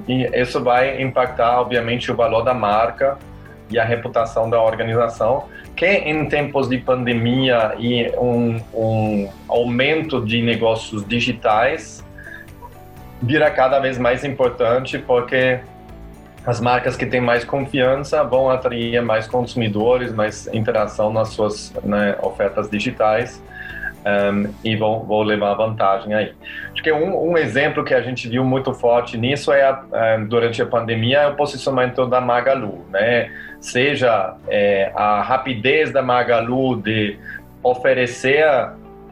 E 0.07 0.25
isso 0.39 0.63
vai 0.63 1.01
impactar, 1.01 1.59
obviamente, 1.59 2.13
o 2.13 2.15
valor 2.15 2.43
da 2.43 2.53
marca 2.53 3.17
e 3.71 3.79
a 3.79 3.85
reputação 3.85 4.51
da 4.51 4.61
organização 4.61 5.45
que 5.77 5.87
em 5.87 6.27
tempos 6.29 6.69
de 6.69 6.79
pandemia 6.79 7.75
e 7.79 8.11
um, 8.19 8.61
um 8.75 9.29
aumento 9.49 10.25
de 10.25 10.43
negócios 10.43 11.07
digitais 11.07 12.05
vira 13.23 13.51
cada 13.51 13.79
vez 13.79 13.99
mais 13.99 14.25
importante 14.25 14.99
porque 14.99 15.61
as 16.47 16.61
marcas 16.61 16.97
que 16.97 17.07
têm 17.07 17.21
mais 17.21 17.45
confiança 17.45 18.25
vão 18.25 18.51
atrair 18.51 19.03
mais 19.03 19.27
consumidores, 19.27 20.13
mais 20.13 20.47
interação 20.49 21.13
nas 21.13 21.29
suas 21.29 21.73
né, 21.85 22.17
ofertas 22.23 22.69
digitais 22.71 23.43
um, 24.05 24.53
e 24.65 24.77
vão, 24.77 25.01
vão, 25.05 25.23
levar 25.23 25.55
vantagem 25.55 26.15
aí. 26.15 26.33
Acho 26.73 26.83
que 26.83 26.93
um, 26.93 27.31
um, 27.31 27.37
exemplo 27.37 27.85
que 27.85 27.95
a 27.95 28.01
gente 28.01 28.29
viu 28.29 28.45
muito 28.45 28.73
forte 28.73 29.19
nisso 29.19 29.53
é 29.53 29.63
a, 29.63 30.17
durante 30.29 30.63
a 30.63 30.67
pandemia 30.67 31.19
é 31.19 31.29
o 31.29 31.37
posicionamento 31.37 32.07
da 32.07 32.21
Magalu, 32.21 32.87
né? 32.91 33.31
Seja 33.61 34.35
é, 34.49 34.91
a 34.95 35.21
rapidez 35.21 35.93
da 35.93 36.03
Magalu 36.03 36.81
de 36.81 37.19
oferecer 37.63 38.45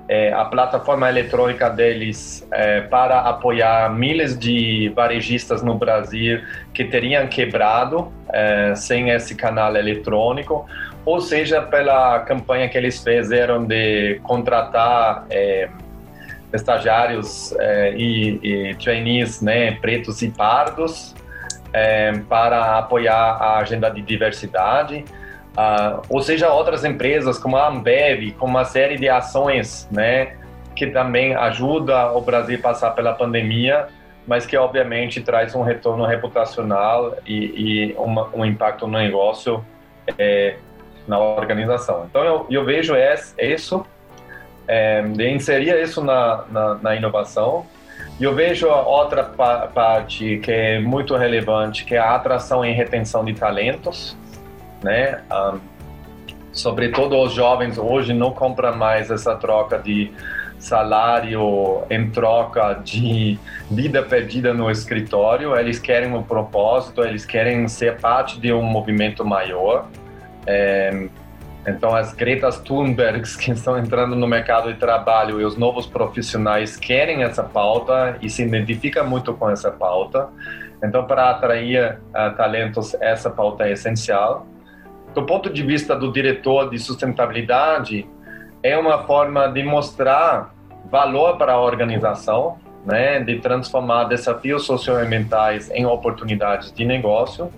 é, 0.08 0.32
a 0.32 0.44
plataforma 0.46 1.08
eletrônica 1.08 1.68
deles 1.68 2.46
é, 2.50 2.80
para 2.80 3.20
apoiar 3.20 3.92
milhares 3.94 4.38
de 4.38 4.90
varejistas 4.96 5.62
no 5.62 5.74
Brasil 5.74 6.40
que 6.72 6.84
teriam 6.84 7.26
quebrado 7.26 8.10
é, 8.32 8.74
sem 8.74 9.10
esse 9.10 9.34
canal 9.34 9.74
eletrônico, 9.76 10.66
ou 11.04 11.20
seja, 11.20 11.62
pela 11.62 12.20
campanha 12.20 12.68
que 12.68 12.76
eles 12.76 13.02
fizeram 13.02 13.64
de 13.64 14.20
contratar 14.22 15.26
é, 15.30 15.68
estagiários 16.52 17.52
é, 17.58 17.94
e, 17.94 18.40
e, 18.42 18.74
trainees 18.74 19.40
né, 19.40 19.72
pretos 19.72 20.22
e 20.22 20.28
pardos 20.28 21.14
é, 21.72 22.12
para 22.28 22.78
apoiar 22.78 23.14
a 23.14 23.58
agenda 23.58 23.90
de 23.90 24.02
diversidade. 24.02 25.04
Uh, 25.58 26.00
ou 26.08 26.22
seja, 26.22 26.52
outras 26.52 26.84
empresas 26.84 27.36
como 27.36 27.56
a 27.56 27.68
Ambev, 27.68 28.30
com 28.38 28.46
uma 28.46 28.64
série 28.64 28.96
de 28.96 29.08
ações, 29.08 29.88
né, 29.90 30.36
que 30.76 30.86
também 30.86 31.34
ajuda 31.34 32.12
o 32.12 32.20
Brasil 32.20 32.58
a 32.58 32.62
passar 32.62 32.92
pela 32.92 33.12
pandemia, 33.12 33.88
mas 34.28 34.46
que 34.46 34.56
obviamente 34.56 35.20
traz 35.20 35.56
um 35.56 35.62
retorno 35.62 36.06
reputacional 36.06 37.16
e, 37.26 37.34
e 37.34 37.94
uma, 37.98 38.28
um 38.32 38.44
impacto 38.44 38.86
no 38.86 38.96
negócio 38.96 39.64
é, 40.16 40.54
na 41.08 41.18
organização. 41.18 42.06
Então 42.08 42.22
eu, 42.22 42.46
eu 42.48 42.64
vejo 42.64 42.94
isso, 43.40 43.84
é, 44.68 45.02
de 45.02 45.28
inserir 45.30 45.74
isso 45.82 46.04
na, 46.04 46.44
na, 46.48 46.74
na 46.76 46.94
inovação. 46.94 47.66
Eu 48.20 48.34
vejo 48.34 48.68
outra 48.68 49.24
pa 49.24 49.66
parte 49.66 50.38
que 50.38 50.52
é 50.52 50.78
muito 50.78 51.16
relevante, 51.16 51.84
que 51.84 51.96
é 51.96 51.98
a 51.98 52.14
atração 52.14 52.64
e 52.64 52.72
retenção 52.72 53.24
de 53.24 53.32
talentos 53.32 54.16
né? 54.82 55.22
Um, 55.30 55.60
sobretudo 56.52 57.20
os 57.20 57.32
jovens 57.32 57.78
hoje 57.78 58.12
não 58.12 58.32
compram 58.32 58.76
mais 58.76 59.10
essa 59.10 59.34
troca 59.36 59.78
de 59.78 60.10
salário 60.58 61.82
em 61.88 62.10
troca 62.10 62.74
de 62.84 63.38
vida 63.70 64.02
perdida 64.02 64.52
no 64.52 64.70
escritório. 64.70 65.56
Eles 65.56 65.78
querem 65.78 66.12
um 66.12 66.22
propósito, 66.22 67.02
eles 67.04 67.24
querem 67.24 67.68
ser 67.68 67.98
parte 67.98 68.40
de 68.40 68.52
um 68.52 68.62
movimento 68.62 69.24
maior. 69.24 69.88
É, 70.46 71.08
então, 71.66 71.94
as 71.94 72.14
Gretas 72.14 72.58
Thunbergs 72.60 73.36
que 73.36 73.50
estão 73.50 73.78
entrando 73.78 74.16
no 74.16 74.26
mercado 74.26 74.72
de 74.72 74.78
trabalho 74.78 75.40
e 75.40 75.44
os 75.44 75.56
novos 75.56 75.86
profissionais 75.86 76.76
querem 76.76 77.22
essa 77.22 77.42
pauta 77.42 78.16
e 78.22 78.30
se 78.30 78.42
identificam 78.42 79.06
muito 79.06 79.34
com 79.34 79.50
essa 79.50 79.70
pauta. 79.70 80.28
Então, 80.82 81.04
para 81.04 81.30
atrair 81.30 81.98
uh, 82.10 82.36
talentos, 82.36 82.94
essa 83.00 83.28
pauta 83.28 83.64
é 83.64 83.72
essencial 83.72 84.46
do 85.14 85.24
ponto 85.24 85.50
de 85.50 85.62
vista 85.62 85.96
do 85.96 86.12
diretor 86.12 86.70
de 86.70 86.78
sustentabilidade, 86.78 88.06
é 88.62 88.76
uma 88.76 89.04
forma 89.04 89.48
de 89.48 89.62
mostrar 89.62 90.54
valor 90.90 91.36
para 91.36 91.52
a 91.52 91.60
organização, 91.60 92.58
né, 92.84 93.20
de 93.20 93.38
transformar 93.40 94.04
desafios 94.04 94.64
socioambientais 94.64 95.70
em 95.70 95.84
oportunidades 95.84 96.72
de 96.72 96.84
negócio. 96.84 97.50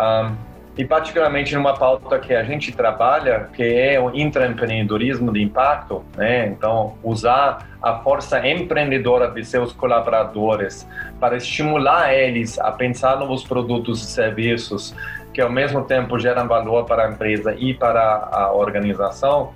Um, 0.00 0.34
e 0.76 0.84
particularmente 0.84 1.54
numa 1.54 1.74
pauta 1.74 2.18
que 2.18 2.34
a 2.34 2.42
gente 2.42 2.72
trabalha, 2.72 3.48
que 3.52 3.62
é 3.62 4.00
o 4.00 4.14
intraempreendedorismo 4.14 5.32
de 5.32 5.40
impacto, 5.40 6.04
né? 6.16 6.48
Então, 6.48 6.94
usar 7.02 7.68
a 7.80 7.98
força 8.00 8.44
empreendedora 8.44 9.30
de 9.30 9.44
seus 9.44 9.72
colaboradores 9.72 10.86
para 11.20 11.36
estimular 11.36 12.12
eles 12.12 12.58
a 12.58 12.72
pensar 12.72 13.16
novos 13.20 13.44
produtos 13.44 14.02
e 14.02 14.06
serviços 14.06 14.94
que 15.32 15.40
ao 15.40 15.50
mesmo 15.50 15.84
tempo 15.84 16.18
geram 16.18 16.48
valor 16.48 16.84
para 16.86 17.06
a 17.06 17.10
empresa 17.10 17.54
e 17.56 17.72
para 17.72 18.28
a 18.32 18.52
organização, 18.52 19.52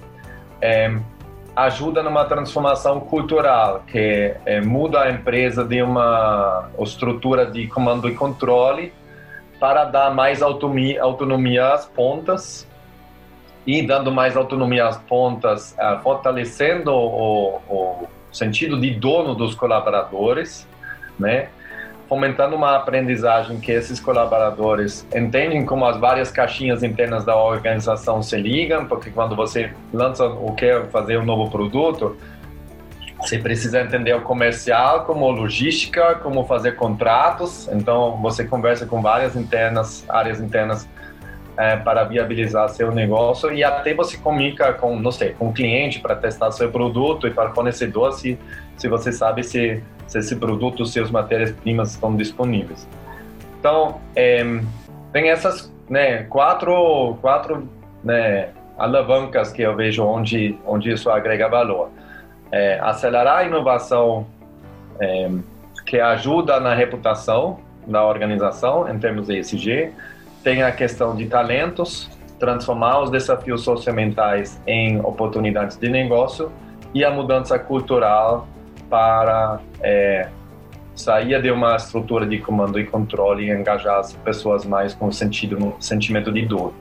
é, 0.61 0.97
ajuda 1.55 2.03
numa 2.03 2.25
transformação 2.25 3.01
cultural 3.01 3.83
que 3.87 4.35
é, 4.47 4.61
muda 4.61 5.03
a 5.03 5.11
empresa 5.11 5.65
de 5.65 5.83
uma 5.83 6.69
estrutura 6.81 7.47
de 7.47 7.67
comando 7.67 8.09
e 8.09 8.15
controle 8.15 8.93
para 9.59 9.85
dar 9.85 10.15
mais 10.15 10.41
autonomia, 10.41 11.03
autonomia 11.03 11.73
às 11.73 11.85
pontas 11.85 12.67
e 13.67 13.83
dando 13.83 14.11
mais 14.11 14.37
autonomia 14.37 14.87
às 14.87 14.97
pontas, 14.97 15.77
uh, 15.79 16.01
fortalecendo 16.03 16.91
o, 16.91 17.61
o, 17.69 18.09
sentido 18.33 18.81
de 18.81 18.91
dono 18.91 19.35
dos 19.35 19.55
colaboradores, 19.55 20.67
né? 21.19 21.49
Fomentando 22.09 22.57
uma 22.57 22.77
aprendizagem 22.77 23.61
que 23.61 23.71
esses 23.71 24.01
colaboradores 24.01 25.07
entendem 25.15 25.65
como 25.67 25.85
as 25.85 25.99
várias 25.99 26.31
caixinhas 26.31 26.83
internas 26.83 27.25
da 27.25 27.37
organização 27.37 28.23
se 28.23 28.37
ligam, 28.37 28.87
porque 28.87 29.11
quando 29.11 29.37
você 29.37 29.73
lança 29.93 30.25
ou 30.25 30.55
quer 30.55 30.89
fazer 30.89 31.19
um 31.19 31.25
novo 31.25 31.51
produto, 31.51 32.17
você 33.21 33.39
precisa 33.39 33.81
entender 33.81 34.15
o 34.15 34.23
comercial, 34.23 35.05
como 35.05 35.31
logística, 35.31 36.15
como 36.17 36.47
fazer 36.47 36.77
contratos. 36.77 37.69
Então, 37.73 38.17
você 38.23 38.45
conversa 38.45 38.87
com 38.87 39.03
várias 39.03 39.37
internas, 39.37 40.05
áreas 40.09 40.41
internas 40.41 40.89
é, 41.59 41.77
para 41.77 42.05
viabilizar 42.05 42.69
seu 42.69 42.93
negócio 42.93 43.53
e 43.53 43.65
até 43.65 43.93
você 43.93 44.17
comunica 44.17 44.73
com, 44.73 44.99
não 44.99 45.11
sei, 45.11 45.31
com 45.33 45.49
o 45.49 45.53
cliente 45.53 45.99
para 45.99 46.15
testar 46.15 46.53
seu 46.53 46.71
produto 46.71 47.27
e 47.27 47.31
para 47.33 47.51
fornecedor 47.51 48.13
se, 48.13 48.39
se 48.77 48.87
você 48.87 49.11
sabe 49.11 49.43
se, 49.43 49.83
se 50.09 50.19
esse 50.19 50.35
produto, 50.35 50.85
seus 50.85 51.11
matérias-primas 51.11 51.93
estão 51.93 52.17
disponíveis. 52.17 52.89
Então, 53.61 54.01
é, 54.17 54.43
tem 55.13 55.31
essas 55.31 55.73
né, 55.89 56.25
quatro, 56.25 57.17
quatro 57.21 57.69
né, 58.03 58.49
alavancas 58.77 59.53
que 59.53 59.63
eu 59.63 59.77
vejo 59.77 60.05
onde, 60.05 60.59
onde 60.67 60.91
isso 60.91 61.09
agrega 61.09 61.49
valor 61.49 61.91
é, 62.51 62.79
acelerar 62.81 63.39
a 63.39 63.45
inovação 63.45 64.27
é, 65.01 65.31
que 65.87 66.01
ajuda 66.01 66.61
na 66.61 66.75
reputação 66.75 67.61
da 67.87 68.05
organização 68.05 68.89
em 68.89 68.99
termos 68.99 69.27
de 69.27 69.39
ESG, 69.39 69.93
tem 70.43 70.63
a 70.63 70.71
questão 70.71 71.17
de 71.17 71.27
talentos, 71.27 72.11
transformar 72.39 73.01
os 73.01 73.11
desafios 73.11 73.63
socioambientais 73.63 74.61
em 74.67 75.01
oportunidades 75.01 75.77
de 75.77 75.89
negócio 75.89 76.53
e 76.95 77.05
a 77.05 77.11
mudança 77.11 77.59
cultural 77.59 78.47
para 78.89 79.61
é, 79.81 80.29
sair 80.95 81.41
de 81.41 81.51
uma 81.51 81.77
estrutura 81.77 82.27
de 82.27 82.39
comando 82.39 82.79
e 82.79 82.85
controle 82.85 83.47
e 83.47 83.51
engajar 83.51 84.01
as 84.01 84.13
pessoas 84.13 84.65
mais 84.65 84.95
com 84.95 85.11
sentido, 85.13 85.75
sentimento 85.81 86.33
de 86.33 86.45
dor. 86.45 86.73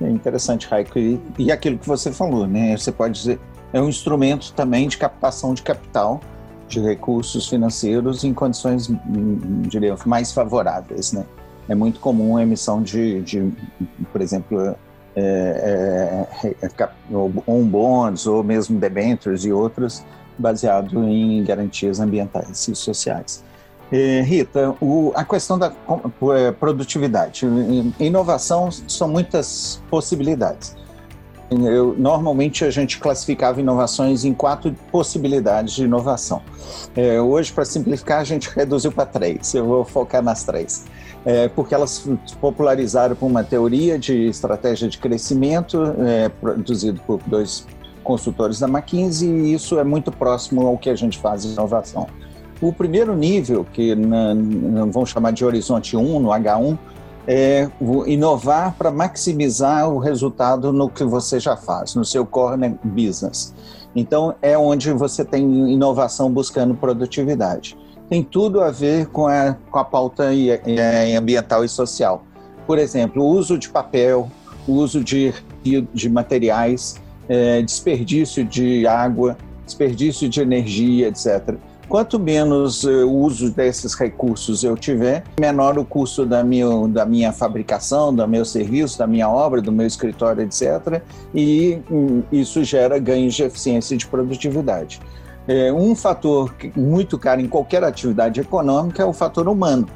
É 0.00 0.08
interessante, 0.08 0.66
Raico. 0.66 0.98
E, 0.98 1.20
e 1.38 1.50
aquilo 1.50 1.78
que 1.78 1.86
você 1.86 2.12
falou, 2.12 2.46
né? 2.46 2.76
Você 2.76 2.92
pode 2.92 3.14
dizer, 3.14 3.40
é 3.72 3.80
um 3.80 3.88
instrumento 3.88 4.52
também 4.52 4.88
de 4.88 4.96
captação 4.96 5.54
de 5.54 5.62
capital, 5.62 6.20
de 6.68 6.80
recursos 6.80 7.48
financeiros 7.48 8.24
em 8.24 8.34
condições, 8.34 8.88
hum, 8.90 9.62
diria, 9.62 9.94
mais 10.04 10.32
favoráveis, 10.32 11.12
né? 11.12 11.24
É 11.68 11.74
muito 11.74 11.98
comum 12.00 12.36
a 12.36 12.42
emissão 12.42 12.82
de, 12.82 13.20
de 13.22 13.52
por 14.12 14.20
exemplo, 14.20 14.76
é, 15.16 16.26
é, 16.44 16.66
é 16.66 16.88
on 17.46 17.64
bonds 17.64 18.26
ou 18.26 18.44
mesmo 18.44 18.78
debentures 18.78 19.44
e 19.44 19.52
outros 19.52 20.04
baseado 20.38 21.02
em 21.04 21.42
garantias 21.42 21.98
ambientais 21.98 22.68
e 22.68 22.74
sociais. 22.74 23.42
É, 23.90 24.20
Rita, 24.20 24.74
o, 24.80 25.12
a 25.14 25.24
questão 25.24 25.58
da 25.58 25.72
é, 26.34 26.52
produtividade. 26.52 27.46
Inovação 27.98 28.68
são 28.70 29.08
muitas 29.08 29.80
possibilidades. 29.88 30.76
Eu, 31.48 31.94
normalmente 31.96 32.64
a 32.64 32.70
gente 32.70 32.98
classificava 32.98 33.60
inovações 33.60 34.24
em 34.24 34.34
quatro 34.34 34.74
possibilidades 34.90 35.74
de 35.74 35.84
inovação. 35.84 36.42
É, 36.96 37.20
hoje, 37.20 37.52
para 37.52 37.64
simplificar, 37.64 38.20
a 38.20 38.24
gente 38.24 38.50
reduziu 38.54 38.90
para 38.90 39.06
três. 39.06 39.54
Eu 39.54 39.64
vou 39.64 39.84
focar 39.84 40.22
nas 40.22 40.42
três. 40.42 40.84
É, 41.26 41.48
porque 41.48 41.74
elas 41.74 42.08
popularizaram 42.40 43.16
uma 43.20 43.42
teoria 43.42 43.98
de 43.98 44.28
estratégia 44.28 44.88
de 44.88 44.96
crescimento, 44.96 45.82
é, 45.98 46.28
produzido 46.28 47.00
por 47.04 47.20
dois 47.26 47.66
consultores 48.04 48.60
da 48.60 48.68
McKinsey, 48.68 49.28
e 49.28 49.52
isso 49.52 49.76
é 49.78 49.82
muito 49.82 50.12
próximo 50.12 50.64
ao 50.64 50.78
que 50.78 50.88
a 50.88 50.94
gente 50.94 51.18
faz 51.18 51.44
em 51.44 51.50
inovação. 51.50 52.06
O 52.60 52.72
primeiro 52.72 53.14
nível, 53.16 53.66
que 53.70 53.94
na, 53.96 54.34
vamos 54.88 55.10
chamar 55.10 55.32
de 55.32 55.44
horizonte 55.44 55.96
1, 55.96 56.20
no 56.20 56.28
H1, 56.28 56.78
é 57.26 57.68
inovar 58.06 58.74
para 58.78 58.90
maximizar 58.90 59.90
o 59.90 59.98
resultado 59.98 60.72
no 60.72 60.88
que 60.88 61.04
você 61.04 61.40
já 61.40 61.56
faz, 61.56 61.94
no 61.96 62.04
seu 62.04 62.24
core 62.24 62.78
business. 62.84 63.52
Então, 63.94 64.34
é 64.40 64.56
onde 64.56 64.92
você 64.92 65.24
tem 65.24 65.72
inovação 65.72 66.30
buscando 66.30 66.74
produtividade. 66.74 67.76
Tem 68.08 68.22
tudo 68.22 68.60
a 68.60 68.70
ver 68.70 69.06
com 69.06 69.26
a, 69.26 69.56
com 69.70 69.78
a 69.78 69.84
pauta 69.84 70.30
ambiental 71.16 71.64
e 71.64 71.68
social. 71.68 72.24
Por 72.66 72.78
exemplo, 72.78 73.22
o 73.22 73.26
uso 73.26 73.58
de 73.58 73.68
papel, 73.68 74.30
o 74.66 74.72
uso 74.72 75.02
de, 75.02 75.32
de 75.92 76.08
materiais, 76.08 77.00
é, 77.28 77.62
desperdício 77.62 78.44
de 78.44 78.86
água, 78.86 79.36
desperdício 79.64 80.28
de 80.28 80.40
energia, 80.40 81.08
etc. 81.08 81.56
Quanto 81.88 82.18
menos 82.18 82.82
uh, 82.82 83.08
uso 83.08 83.50
desses 83.50 83.94
recursos 83.94 84.64
eu 84.64 84.76
tiver, 84.76 85.22
menor 85.38 85.78
o 85.78 85.84
custo 85.84 86.26
da 86.26 86.42
minha, 86.42 86.66
da 86.88 87.06
minha 87.06 87.32
fabricação, 87.32 88.12
do 88.12 88.26
meu 88.26 88.44
serviço, 88.44 88.98
da 88.98 89.06
minha 89.06 89.28
obra, 89.28 89.62
do 89.62 89.70
meu 89.70 89.86
escritório, 89.86 90.42
etc. 90.42 91.00
E 91.32 91.78
um, 91.88 92.24
isso 92.32 92.64
gera 92.64 92.98
ganhos 92.98 93.34
de 93.34 93.44
eficiência 93.44 93.94
e 93.94 93.98
de 93.98 94.06
produtividade. 94.06 95.00
É, 95.48 95.72
um 95.72 95.94
fator 95.94 96.54
muito 96.74 97.18
caro 97.18 97.40
em 97.40 97.48
qualquer 97.48 97.84
atividade 97.84 98.40
econômica 98.40 99.02
é 99.02 99.06
o 99.06 99.12
fator 99.12 99.48
humano. 99.48 99.86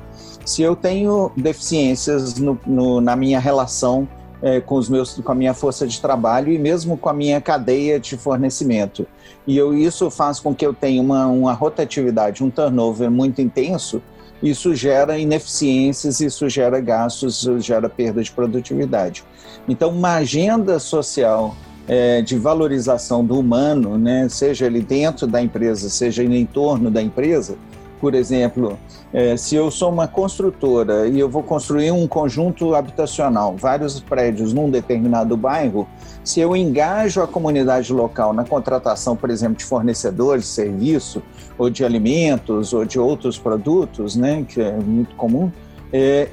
Se 0.44 0.62
eu 0.62 0.76
tenho 0.76 1.30
deficiências 1.36 2.36
no, 2.38 2.58
no, 2.66 3.00
na 3.00 3.16
minha 3.16 3.38
relação 3.38 4.08
é, 4.42 4.60
com, 4.60 4.76
os 4.76 4.88
meus, 4.88 5.14
com 5.14 5.32
a 5.32 5.34
minha 5.34 5.52
força 5.52 5.86
de 5.86 6.00
trabalho 6.00 6.52
e 6.52 6.58
mesmo 6.58 6.96
com 6.96 7.08
a 7.08 7.12
minha 7.12 7.40
cadeia 7.40 8.00
de 8.00 8.16
fornecimento. 8.16 9.06
E 9.46 9.56
eu, 9.56 9.74
isso 9.74 10.10
faz 10.10 10.38
com 10.40 10.54
que 10.54 10.64
eu 10.64 10.72
tenha 10.72 11.00
uma, 11.02 11.26
uma 11.26 11.52
rotatividade, 11.52 12.42
um 12.42 12.50
turnover 12.50 13.10
muito 13.10 13.40
intenso. 13.40 14.02
Isso 14.42 14.74
gera 14.74 15.18
ineficiências, 15.18 16.20
isso 16.20 16.48
gera 16.48 16.80
gastos, 16.80 17.38
isso 17.38 17.60
gera 17.60 17.88
perda 17.90 18.22
de 18.22 18.32
produtividade. 18.32 19.22
Então, 19.68 19.90
uma 19.90 20.14
agenda 20.14 20.78
social 20.78 21.54
é, 21.88 22.22
de 22.22 22.38
valorização 22.38 23.24
do 23.24 23.38
humano, 23.38 23.98
né, 23.98 24.28
seja 24.28 24.66
ele 24.66 24.80
dentro 24.80 25.26
da 25.26 25.42
empresa, 25.42 25.88
seja 25.88 26.22
em 26.22 26.46
torno 26.46 26.90
da 26.90 27.02
empresa, 27.02 27.56
por 28.00 28.14
exemplo, 28.14 28.78
é, 29.12 29.36
se 29.36 29.54
eu 29.54 29.70
sou 29.70 29.92
uma 29.92 30.08
construtora 30.08 31.06
e 31.06 31.20
eu 31.20 31.28
vou 31.28 31.42
construir 31.42 31.90
um 31.90 32.08
conjunto 32.08 32.74
habitacional, 32.74 33.54
vários 33.56 34.00
prédios 34.00 34.54
num 34.54 34.70
determinado 34.70 35.36
bairro, 35.36 35.86
se 36.24 36.40
eu 36.40 36.56
engajo 36.56 37.20
a 37.20 37.26
comunidade 37.26 37.92
local 37.92 38.32
na 38.32 38.42
contratação, 38.42 39.14
por 39.14 39.28
exemplo, 39.28 39.56
de 39.56 39.66
fornecedores 39.66 40.46
serviço, 40.46 41.22
ou 41.58 41.68
de 41.68 41.84
alimentos, 41.84 42.72
ou 42.72 42.86
de 42.86 42.98
outros 42.98 43.38
produtos, 43.38 44.16
né, 44.16 44.46
que 44.48 44.62
é 44.62 44.72
muito 44.72 45.14
comum, 45.16 45.52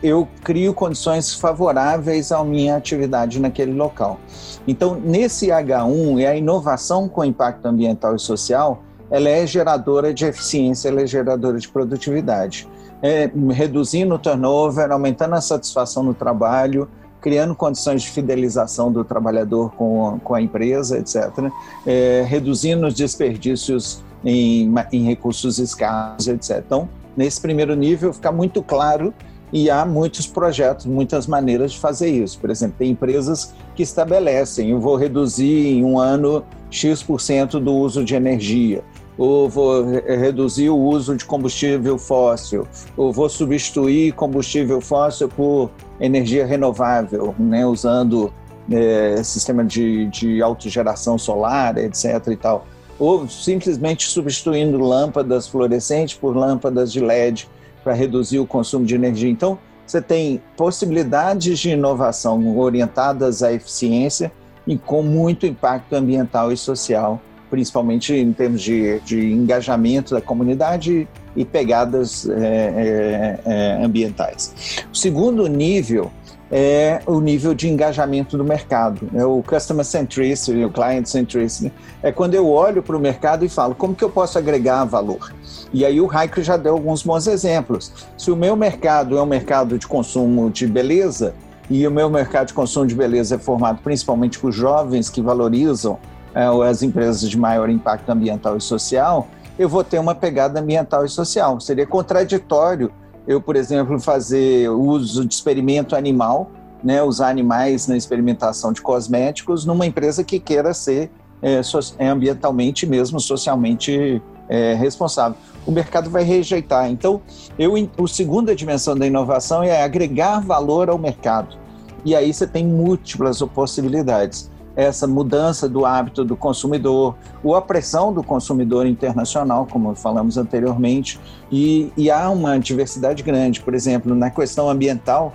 eu 0.03 0.27
crio 0.43 0.73
condições 0.73 1.33
favoráveis 1.33 2.31
à 2.31 2.43
minha 2.43 2.75
atividade 2.75 3.39
naquele 3.39 3.73
local. 3.73 4.19
Então, 4.67 4.95
nesse 4.95 5.47
H1 5.47 6.21
é 6.21 6.27
a 6.27 6.35
inovação 6.35 7.09
com 7.09 7.23
impacto 7.25 7.65
ambiental 7.65 8.15
e 8.15 8.19
social 8.19 8.83
ela 9.09 9.29
é 9.29 9.45
geradora 9.47 10.13
de 10.13 10.25
eficiência, 10.25 10.89
ela 10.89 11.01
é 11.01 11.07
geradora 11.07 11.57
de 11.57 11.67
produtividade. 11.67 12.67
É, 13.01 13.29
reduzindo 13.51 14.15
o 14.15 14.19
turnover, 14.19 14.91
aumentando 14.91 15.35
a 15.35 15.41
satisfação 15.41 16.03
no 16.03 16.13
trabalho, 16.13 16.89
criando 17.21 17.55
condições 17.55 18.01
de 18.01 18.09
fidelização 18.09 18.91
do 18.91 19.03
trabalhador 19.03 19.71
com, 19.75 20.19
com 20.23 20.33
a 20.33 20.41
empresa, 20.41 20.97
etc. 20.97 21.51
É, 21.85 22.25
reduzindo 22.27 22.87
os 22.87 22.93
desperdícios 22.93 24.03
em, 24.25 24.73
em 24.91 25.03
recursos 25.03 25.59
escassos, 25.59 26.27
etc. 26.27 26.63
Então, 26.65 26.89
nesse 27.15 27.39
primeiro 27.39 27.75
nível, 27.75 28.11
fica 28.11 28.31
muito 28.31 28.63
claro 28.63 29.13
e 29.51 29.69
há 29.69 29.85
muitos 29.85 30.27
projetos, 30.27 30.85
muitas 30.85 31.27
maneiras 31.27 31.71
de 31.71 31.79
fazer 31.79 32.09
isso. 32.09 32.39
Por 32.39 32.49
exemplo, 32.49 32.75
tem 32.77 32.91
empresas 32.91 33.53
que 33.75 33.83
estabelecem, 33.83 34.71
eu 34.71 34.79
vou 34.79 34.95
reduzir 34.95 35.67
em 35.67 35.83
um 35.83 35.99
ano 35.99 36.43
X% 36.69 37.59
do 37.59 37.73
uso 37.73 38.03
de 38.03 38.15
energia 38.15 38.83
ou 39.17 39.49
vou 39.49 39.83
reduzir 39.83 40.69
o 40.69 40.77
uso 40.77 41.15
de 41.15 41.25
combustível 41.25 41.97
fóssil, 41.97 42.67
ou 42.95 43.11
vou 43.11 43.27
substituir 43.27 44.11
combustível 44.13 44.79
fóssil 44.79 45.27
por 45.27 45.71
energia 45.99 46.45
renovável, 46.45 47.33
né, 47.39 47.65
usando 47.65 48.31
é, 48.71 49.21
sistema 49.23 49.63
de, 49.65 50.05
de 50.07 50.41
autogeração 50.41 51.17
solar, 51.17 51.77
etc. 51.77 52.27
e 52.27 52.35
tal. 52.35 52.67
Ou 52.99 53.27
simplesmente 53.27 54.07
substituindo 54.07 54.77
lâmpadas 54.77 55.47
fluorescentes 55.47 56.15
por 56.15 56.35
lâmpadas 56.35 56.91
de 56.91 56.99
LED 56.99 57.49
para 57.87 57.93
reduzir 57.93 58.37
o 58.37 58.45
consumo 58.45 58.85
de 58.85 58.95
energia. 58.95 59.29
Então, 59.29 59.57
você 59.85 60.01
tem 60.01 60.41
possibilidades 60.57 61.57
de 61.57 61.69
inovação 61.69 62.57
orientadas 62.57 63.41
à 63.41 63.53
eficiência 63.53 64.29
e 64.67 64.77
com 64.77 65.01
muito 65.01 65.45
impacto 65.45 65.93
ambiental 65.93 66.51
e 66.51 66.57
social 66.57 67.21
principalmente 67.49 68.13
em 68.13 68.33
termos 68.33 68.61
de, 68.61 68.99
de 69.05 69.31
engajamento 69.31 70.13
da 70.13 70.19
comunidade 70.19 71.07
e 71.33 71.45
pegadas 71.45 72.27
é, 72.27 72.35
é, 72.35 73.39
é, 73.45 73.85
ambientais. 73.85 74.83
O 74.91 74.97
segundo 74.97 75.47
nível 75.47 76.11
é 76.51 77.01
o 77.05 77.19
nível 77.19 77.53
de 77.53 77.67
engajamento 77.67 78.37
do 78.37 78.43
mercado, 78.43 79.09
é 79.13 79.25
o 79.25 79.43
customer 79.43 79.85
centricity, 79.85 80.63
o 80.63 80.69
client 80.69 81.05
centricity. 81.05 81.71
É 82.01 82.11
quando 82.11 82.35
eu 82.35 82.49
olho 82.49 82.81
para 82.81 82.95
o 82.95 82.99
mercado 82.99 83.43
e 83.43 83.49
falo 83.49 83.75
como 83.75 83.93
que 83.93 84.03
eu 84.03 84.09
posso 84.09 84.37
agregar 84.37 84.85
valor. 84.85 85.33
E 85.73 85.85
aí 85.85 85.99
o 85.99 86.05
Raiko 86.05 86.41
já 86.41 86.55
deu 86.55 86.73
alguns 86.73 87.03
bons 87.03 87.27
exemplos. 87.27 87.91
Se 88.17 88.31
o 88.31 88.35
meu 88.35 88.55
mercado 88.55 89.17
é 89.17 89.21
um 89.21 89.25
mercado 89.25 89.77
de 89.77 89.85
consumo 89.85 90.49
de 90.49 90.65
beleza 90.67 91.33
e 91.69 91.85
o 91.85 91.91
meu 91.91 92.09
mercado 92.09 92.47
de 92.47 92.53
consumo 92.53 92.87
de 92.87 92.95
beleza 92.95 93.35
é 93.35 93.37
formado 93.37 93.79
principalmente 93.83 94.39
por 94.39 94.51
jovens 94.51 95.09
que 95.09 95.21
valorizam 95.21 95.99
é, 96.33 96.45
as 96.69 96.83
empresas 96.83 97.29
de 97.29 97.37
maior 97.37 97.69
impacto 97.69 98.09
ambiental 98.09 98.55
e 98.55 98.61
social, 98.61 99.27
eu 99.57 99.67
vou 99.67 99.83
ter 99.83 99.97
uma 99.97 100.13
pegada 100.13 100.59
ambiental 100.59 101.03
e 101.03 101.09
social. 101.09 101.59
Seria 101.59 101.87
contraditório 101.87 102.91
eu, 103.27 103.41
por 103.41 103.55
exemplo, 103.55 103.99
fazer 103.99 104.69
uso 104.69 105.25
de 105.25 105.33
experimento 105.33 105.95
animal, 105.95 106.49
né, 106.83 107.03
usar 107.03 107.29
animais 107.29 107.87
na 107.87 107.97
experimentação 107.97 108.71
de 108.71 108.81
cosméticos 108.81 109.65
numa 109.65 109.85
empresa 109.85 110.23
que 110.23 110.39
queira 110.39 110.73
ser 110.73 111.11
é, 111.41 111.59
é 111.99 112.07
ambientalmente 112.07 112.85
mesmo 112.85 113.19
socialmente 113.19 114.21
é, 114.47 114.73
responsável. 114.75 115.37
O 115.65 115.71
mercado 115.71 116.09
vai 116.09 116.23
rejeitar. 116.23 116.89
Então, 116.89 117.21
eu, 117.59 117.73
a 117.75 118.07
segunda 118.07 118.55
dimensão 118.55 118.95
da 118.95 119.05
inovação 119.05 119.61
é 119.61 119.83
agregar 119.83 120.39
valor 120.39 120.89
ao 120.89 120.97
mercado. 120.97 121.57
E 122.05 122.15
aí 122.15 122.33
você 122.33 122.47
tem 122.47 122.65
múltiplas 122.65 123.41
possibilidades 123.53 124.49
essa 124.77 125.07
mudança 125.07 125.67
do 125.67 125.87
hábito 125.87 126.23
do 126.23 126.37
consumidor, 126.37 127.15
ou 127.43 127.55
a 127.55 127.61
pressão 127.61 128.13
do 128.13 128.21
consumidor 128.21 128.85
internacional, 128.85 129.67
como 129.69 129.95
falamos 129.95 130.37
anteriormente, 130.37 131.19
e, 131.51 131.91
e 131.97 132.11
há 132.11 132.29
uma 132.29 132.59
diversidade 132.59 133.23
grande. 133.23 133.59
Por 133.59 133.73
exemplo, 133.73 134.13
na 134.13 134.29
questão 134.29 134.69
ambiental, 134.69 135.33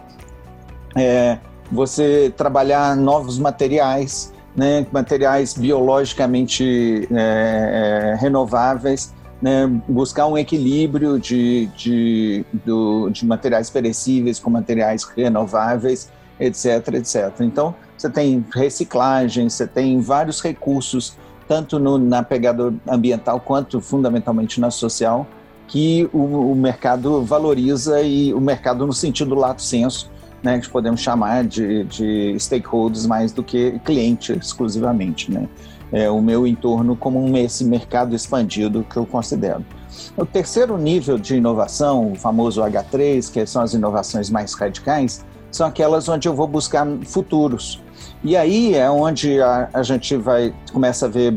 é, 0.95 1.39
você 1.73 2.33
trabalhar 2.37 2.95
novos 2.97 3.37
materiais, 3.37 4.33
né, 4.55 4.87
materiais 4.93 5.55
biologicamente 5.55 7.09
é, 7.11 8.13
é, 8.13 8.17
renováveis, 8.21 9.13
né, 9.41 9.67
buscar 9.89 10.29
um 10.29 10.39
equilíbrio 10.39 11.19
de, 11.19 11.67
de, 11.77 12.45
do, 12.65 13.11
de 13.11 13.27
materiais 13.27 13.69
perecíveis 13.69 14.39
com 14.39 14.51
materiais 14.51 15.03
renováveis, 15.03 16.09
etc, 16.39 16.95
etc. 16.95 17.41
Então, 17.41 17.75
você 18.03 18.11
tem 18.11 18.45
reciclagem, 18.53 19.49
você 19.49 19.67
tem 19.67 20.01
vários 20.01 20.41
recursos 20.41 21.17
tanto 21.47 21.79
no, 21.79 21.99
na 21.99 22.23
pegada 22.23 22.73
ambiental 22.89 23.39
quanto 23.39 23.81
fundamentalmente 23.81 24.61
na 24.61 24.71
social, 24.71 25.27
que 25.69 26.09
o, 26.13 26.53
o, 26.53 26.55
mercado 26.55 27.23
valoriza 27.23 28.03
e 28.03 28.33
o 28.33 28.41
mercado 28.41 28.87
no 28.87 28.93
sentido 28.93 29.35
lato 29.35 29.63
senso, 29.63 30.11
né, 30.43 30.59
que 30.59 30.69
podemos 30.69 31.01
chamar 31.01 31.45
de, 31.45 31.85
de 31.85 32.35
stakeholders 32.39 33.07
mais 33.07 33.33
do 33.33 33.43
que 33.43 33.79
cliente 33.85 34.33
exclusivamente, 34.33 35.31
né? 35.31 35.49
É, 35.93 36.11
o 36.11 36.23
meu 36.23 36.47
entorno 36.47 36.97
como 36.97 37.23
um, 37.23 37.37
esse 37.37 37.65
mercado 37.65 38.17
expandido 38.17 38.85
que 38.89 38.97
eu 38.97 39.05
considero. 39.05 39.63
O 40.17 40.25
terceiro 40.25 40.79
nível 40.79 41.19
de 41.19 41.37
inovação, 41.37 42.13
o 42.13 42.15
famoso 42.15 42.63
H3, 42.63 43.31
que 43.31 43.45
são 43.45 43.61
as 43.61 43.75
inovações 43.75 44.31
mais 44.31 44.55
radicais, 44.55 45.23
são 45.51 45.67
aquelas 45.67 46.09
onde 46.09 46.27
eu 46.27 46.35
vou 46.35 46.49
buscar 46.49 46.87
futuros. 47.05 47.79
E 48.25 48.37
aí 48.37 48.75
é 48.75 48.91
onde 48.91 49.41
a, 49.41 49.69
a 49.73 49.83
gente 49.83 50.17
vai 50.17 50.55
começa 50.73 51.07
a 51.07 51.09
ver 51.09 51.33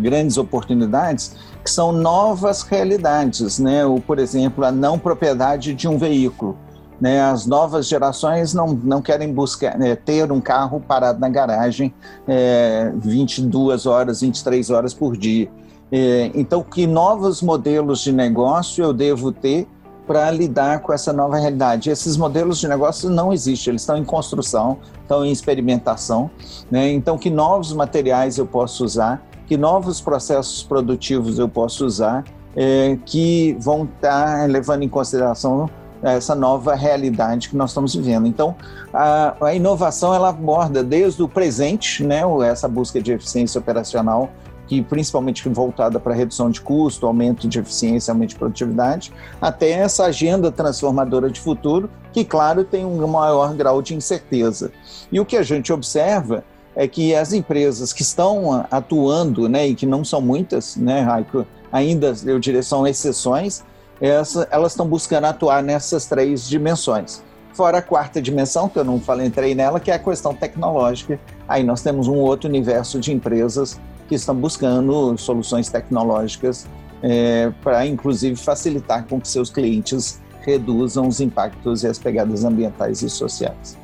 grandes 0.00 0.36
oportunidades 0.36 1.36
que 1.64 1.70
são 1.70 1.92
novas 1.92 2.62
realidades, 2.62 3.58
né? 3.58 3.84
O, 3.84 4.00
por 4.00 4.18
exemplo, 4.18 4.64
a 4.64 4.72
não 4.72 4.98
propriedade 4.98 5.74
de 5.74 5.88
um 5.88 5.98
veículo. 5.98 6.56
Né, 7.00 7.22
as 7.22 7.46
novas 7.46 7.86
gerações 7.86 8.52
não, 8.52 8.66
não 8.74 9.00
querem 9.00 9.32
buscar 9.32 9.78
né, 9.78 9.94
ter 9.94 10.32
um 10.32 10.40
carro 10.40 10.80
parado 10.80 11.20
na 11.20 11.28
garagem 11.28 11.94
é, 12.26 12.92
22 12.96 13.86
horas, 13.86 14.20
23 14.20 14.68
horas 14.70 14.92
por 14.92 15.16
dia. 15.16 15.48
É, 15.92 16.30
então, 16.34 16.60
que 16.62 16.88
novos 16.88 17.40
modelos 17.40 18.00
de 18.00 18.12
negócio 18.12 18.82
eu 18.82 18.92
devo 18.92 19.30
ter 19.30 19.68
para 20.08 20.30
lidar 20.30 20.80
com 20.80 20.90
essa 20.90 21.12
nova 21.12 21.36
realidade. 21.36 21.90
Esses 21.90 22.16
modelos 22.16 22.58
de 22.58 22.66
negócio 22.66 23.10
não 23.10 23.30
existem, 23.30 23.72
eles 23.72 23.82
estão 23.82 23.98
em 23.98 24.04
construção, 24.04 24.78
estão 25.02 25.22
em 25.22 25.30
experimentação. 25.30 26.30
Né? 26.70 26.90
Então, 26.92 27.18
que 27.18 27.28
novos 27.28 27.74
materiais 27.74 28.38
eu 28.38 28.46
posso 28.46 28.86
usar, 28.86 29.22
que 29.46 29.58
novos 29.58 30.00
processos 30.00 30.62
produtivos 30.62 31.38
eu 31.38 31.48
posso 31.48 31.84
usar, 31.84 32.24
é, 32.56 32.96
que 33.04 33.54
vão 33.60 33.84
estar 33.84 34.38
tá 34.38 34.46
levando 34.46 34.82
em 34.82 34.88
consideração 34.88 35.68
essa 36.02 36.34
nova 36.34 36.74
realidade 36.74 37.50
que 37.50 37.56
nós 37.56 37.70
estamos 37.70 37.94
vivendo. 37.94 38.26
Então, 38.26 38.56
a, 38.92 39.34
a 39.40 39.54
inovação 39.54 40.14
ela 40.14 40.30
aborda 40.30 40.82
desde 40.82 41.22
o 41.22 41.28
presente, 41.28 42.02
né, 42.02 42.22
essa 42.48 42.66
busca 42.66 43.02
de 43.02 43.12
eficiência 43.12 43.58
operacional 43.58 44.30
que 44.68 44.82
principalmente 44.82 45.48
voltada 45.48 45.98
para 45.98 46.14
redução 46.14 46.50
de 46.50 46.60
custo, 46.60 47.06
aumento 47.06 47.48
de 47.48 47.58
eficiência, 47.58 48.12
aumento 48.12 48.30
de 48.30 48.36
produtividade, 48.36 49.12
até 49.40 49.70
essa 49.70 50.04
agenda 50.04 50.52
transformadora 50.52 51.30
de 51.30 51.40
futuro, 51.40 51.90
que, 52.12 52.24
claro, 52.24 52.64
tem 52.64 52.84
um 52.84 53.06
maior 53.08 53.54
grau 53.54 53.80
de 53.80 53.94
incerteza. 53.94 54.70
E 55.10 55.18
o 55.18 55.24
que 55.24 55.36
a 55.36 55.42
gente 55.42 55.72
observa 55.72 56.44
é 56.76 56.86
que 56.86 57.14
as 57.14 57.32
empresas 57.32 57.92
que 57.92 58.02
estão 58.02 58.66
atuando, 58.70 59.48
né, 59.48 59.66
e 59.66 59.74
que 59.74 59.86
não 59.86 60.04
são 60.04 60.20
muitas, 60.20 60.76
né, 60.76 61.00
Raico, 61.00 61.46
ainda, 61.72 62.14
eu 62.24 62.38
diria, 62.38 62.62
são 62.62 62.86
exceções, 62.86 63.64
essa, 64.00 64.46
elas 64.50 64.72
estão 64.72 64.86
buscando 64.86 65.24
atuar 65.24 65.62
nessas 65.62 66.06
três 66.06 66.48
dimensões. 66.48 67.22
Fora 67.52 67.78
a 67.78 67.82
quarta 67.82 68.22
dimensão, 68.22 68.68
que 68.68 68.78
eu 68.78 68.84
não 68.84 69.00
falei, 69.00 69.26
entrei 69.26 69.54
nela, 69.54 69.80
que 69.80 69.90
é 69.90 69.94
a 69.94 69.98
questão 69.98 70.32
tecnológica. 70.32 71.18
Aí 71.48 71.64
nós 71.64 71.82
temos 71.82 72.06
um 72.06 72.14
outro 72.14 72.48
universo 72.48 73.00
de 73.00 73.12
empresas 73.12 73.80
que 74.08 74.14
estão 74.14 74.34
buscando 74.34 75.16
soluções 75.18 75.68
tecnológicas 75.68 76.66
é, 77.02 77.52
para, 77.62 77.86
inclusive, 77.86 78.34
facilitar 78.36 79.04
com 79.04 79.20
que 79.20 79.28
seus 79.28 79.50
clientes 79.50 80.20
reduzam 80.40 81.06
os 81.06 81.20
impactos 81.20 81.84
e 81.84 81.86
as 81.86 81.98
pegadas 81.98 82.44
ambientais 82.44 83.02
e 83.02 83.10
sociais. 83.10 83.78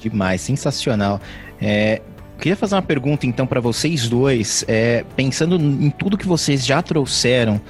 Demais, 0.00 0.40
sensacional. 0.40 1.20
É, 1.60 2.00
queria 2.38 2.56
fazer 2.56 2.76
uma 2.76 2.82
pergunta 2.82 3.26
então 3.26 3.46
para 3.46 3.60
vocês 3.60 4.08
dois, 4.08 4.64
é, 4.66 5.04
pensando 5.14 5.56
em 5.56 5.90
tudo 5.90 6.16
que 6.16 6.26
vocês 6.26 6.64
já 6.64 6.80
trouxeram, 6.80 7.60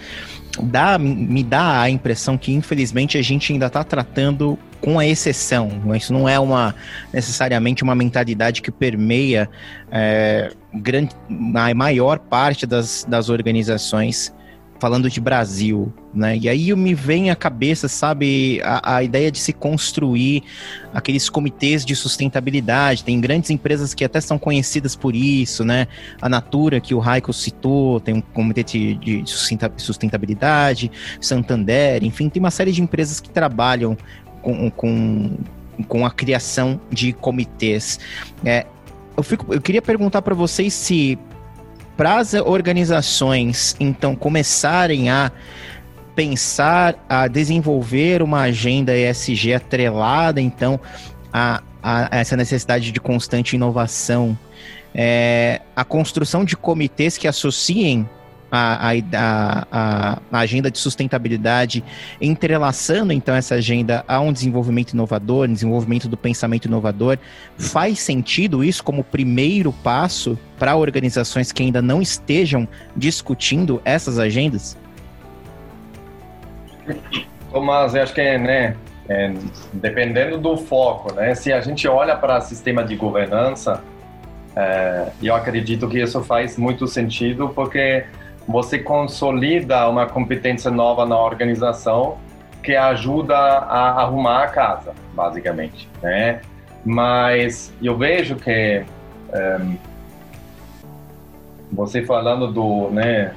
dá, 0.63 0.99
me 0.99 1.43
dá 1.43 1.81
a 1.83 1.91
impressão 1.91 2.37
que 2.39 2.53
infelizmente 2.53 3.19
a 3.19 3.23
gente 3.23 3.53
ainda 3.53 3.67
está 3.67 3.83
tratando 3.83 4.59
com 4.81 4.99
a 4.99 5.07
exceção. 5.07 5.71
Isso 5.97 6.13
não 6.13 6.29
é 6.29 6.39
uma 6.39 6.75
necessariamente 7.13 7.83
uma 7.83 7.95
mentalidade 7.95 8.63
que 8.63 8.71
permeia 8.71 9.49
é, 9.91 10.53
grande, 10.73 11.15
a 11.55 11.75
maior 11.75 12.19
parte 12.19 12.67
das, 12.67 13.07
das 13.09 13.29
organizações 13.29 14.33
falando 14.79 15.11
de 15.11 15.21
Brasil, 15.21 15.93
né? 16.15 16.37
E 16.37 16.49
aí 16.49 16.75
me 16.75 16.95
vem 16.95 17.31
à 17.31 17.37
cabeça, 17.37 17.89
sabe, 17.89 18.61
a, 18.63 18.97
a, 18.97 19.03
ideia 19.03 19.31
de 19.31 19.39
se 19.39 19.53
construir 19.53 20.45
aqueles 20.95 21.29
comitês 21.29 21.85
de 21.85 21.97
sustentabilidade. 21.97 23.05
Tem 23.05 23.21
grandes 23.21 23.51
empresas 23.51 23.93
que 23.93 24.05
até 24.05 24.21
são 24.21 24.39
conhecidas 24.39 24.95
por 24.95 25.15
isso, 25.15 25.65
né? 25.65 25.89
A 26.21 26.29
Natura, 26.29 26.81
que 26.81 26.95
o 26.95 26.99
Raico 26.99 27.33
citou, 27.33 28.01
tem 28.01 28.15
um 28.15 28.21
comitê 28.21 28.63
de, 28.63 28.95
de 28.95 29.23
sustentabilidade, 29.77 30.91
Santander, 31.21 32.05
enfim, 32.05 32.29
tem 32.29 32.41
uma 32.41 32.51
série 32.51 32.73
de 32.73 32.81
empresas 32.81 33.21
que 33.21 33.31
trabalham 33.31 33.97
com, 34.41 34.71
com, 34.71 35.37
com 35.89 36.07
a 36.07 36.11
criação 36.11 36.81
de 36.91 37.13
comitês. 37.13 37.99
É, 38.45 38.65
eu, 39.19 39.23
fico, 39.23 39.53
eu 39.53 39.61
queria 39.61 39.83
perguntar 39.83 40.23
para 40.23 40.35
vocês 40.35 40.73
se 40.73 41.19
para 41.97 42.19
as 42.19 42.35
organizações 42.35 43.75
então 43.81 44.15
começarem 44.15 45.11
a 45.11 45.33
pensar 46.15 46.95
a 47.09 47.27
desenvolver 47.27 48.23
uma 48.23 48.43
agenda 48.43 48.97
ESG 48.97 49.55
atrelada 49.55 50.41
então 50.41 50.81
a, 51.33 51.61
a 51.83 52.09
essa 52.13 52.37
necessidade 52.37 52.93
de 52.93 53.01
constante 53.01 53.57
inovação, 53.57 54.39
é, 54.95 55.61
a 55.75 55.85
construção 55.85 56.45
de 56.45 56.57
comitês 56.57 57.19
que 57.19 57.27
associem 57.27 58.09
a, 58.51 58.91
a, 58.91 59.67
a, 59.71 60.19
a, 60.33 60.39
agenda 60.39 60.71
de 60.71 60.79
sustentabilidade, 60.79 61.85
entrelaçando 62.21 63.13
então 63.13 63.35
essa 63.35 63.57
agenda 63.57 64.05
a 64.09 64.21
um 64.21 64.33
desenvolvimento 64.33 64.93
inovador, 64.93 65.49
desenvolvimento 65.49 66.09
do 66.09 66.17
pensamento 66.17 66.67
inovador, 66.67 67.19
faz 67.57 68.01
sentido 68.01 68.65
isso 68.65 68.83
como 68.83 69.05
primeiro 69.05 69.73
passo 69.73 70.39
para 70.59 70.75
organizações 70.77 71.53
que 71.53 71.63
ainda 71.63 71.83
não 71.83 72.01
estejam 72.01 72.67
discutindo 72.97 73.81
essas 73.85 74.19
agendas? 74.19 74.77
Tomás, 77.53 77.95
eu 77.95 78.03
acho 78.03 78.15
que 78.15 78.21
é, 78.21 78.39
né, 78.39 78.77
é, 79.09 79.33
dependendo 79.73 80.39
do 80.39 80.57
foco, 80.57 81.15
né, 81.15 81.35
se 81.35 81.53
a 81.53 81.61
gente 81.61 81.87
olha 81.87 82.17
para 82.17 82.39
o 82.39 82.41
sistema 82.41 82.85
de 82.85 82.97
governança, 82.97 83.83
é, 84.57 85.09
eu 85.23 85.35
acredito 85.35 85.89
que 85.89 86.01
isso 86.01 86.23
faz 86.25 86.57
muito 86.57 86.87
sentido 86.87 87.51
porque 87.51 88.05
você 88.49 88.79
consolida 88.79 89.87
uma 89.89 90.07
competência 90.07 90.71
nova 90.71 91.05
na 91.05 91.21
organização 91.21 92.17
que 92.63 92.75
ajuda 92.75 93.37
a 93.37 94.03
arrumar 94.03 94.45
a 94.45 94.47
casa, 94.49 94.95
basicamente, 95.15 95.89
né? 96.03 96.41
Mas 96.85 97.73
eu 97.83 97.97
vejo 97.97 98.37
que 98.37 98.83
um, 99.33 99.37
ehm, 99.37 99.77
você 101.71 102.03
falando 102.03 102.51
do, 102.51 102.89
né, 102.91 103.35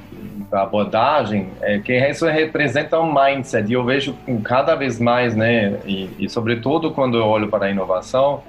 da 0.50 0.64
abordagem, 0.64 1.50
é 1.62 1.80
que 1.80 1.94
isso 1.94 2.26
representa 2.26 2.98
um 3.00 3.14
mindset. 3.14 3.70
E 3.70 3.74
eu 3.74 3.84
vejo 3.84 4.16
cada 4.44 4.76
vez 4.76 5.00
mais, 5.00 5.36
né, 5.36 5.80
e, 5.86 6.10
e 6.18 6.30
sobretudo 6.30 6.92
quando 6.92 7.18
eu 7.18 7.26
olho 7.26 7.50
para 7.50 7.66
a 7.66 7.70
inovação, 7.70 8.42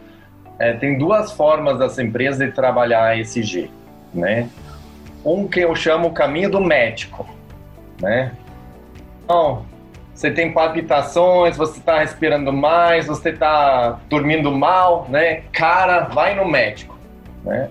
é, 0.58 0.72
tem 0.74 0.96
duas 0.96 1.32
formas 1.32 1.78
das 1.78 1.98
empresas 1.98 2.38
de 2.38 2.52
trabalhar 2.52 3.18
ESG, 3.18 3.68
né? 4.14 4.48
Um 5.24 5.46
que 5.46 5.60
eu 5.60 5.74
chamo 5.74 6.08
o 6.08 6.12
caminho 6.12 6.50
do 6.50 6.60
médico, 6.60 7.26
né? 8.00 8.32
Então, 9.24 9.64
você 10.14 10.30
tem 10.30 10.52
palpitações, 10.52 11.56
você 11.56 11.78
está 11.78 11.98
respirando 12.00 12.52
mais, 12.52 13.06
você 13.06 13.30
está 13.30 13.98
dormindo 14.08 14.50
mal, 14.52 15.06
né? 15.08 15.42
Cara, 15.52 16.00
vai 16.04 16.34
no 16.34 16.46
médico, 16.46 16.96
né? 17.44 17.70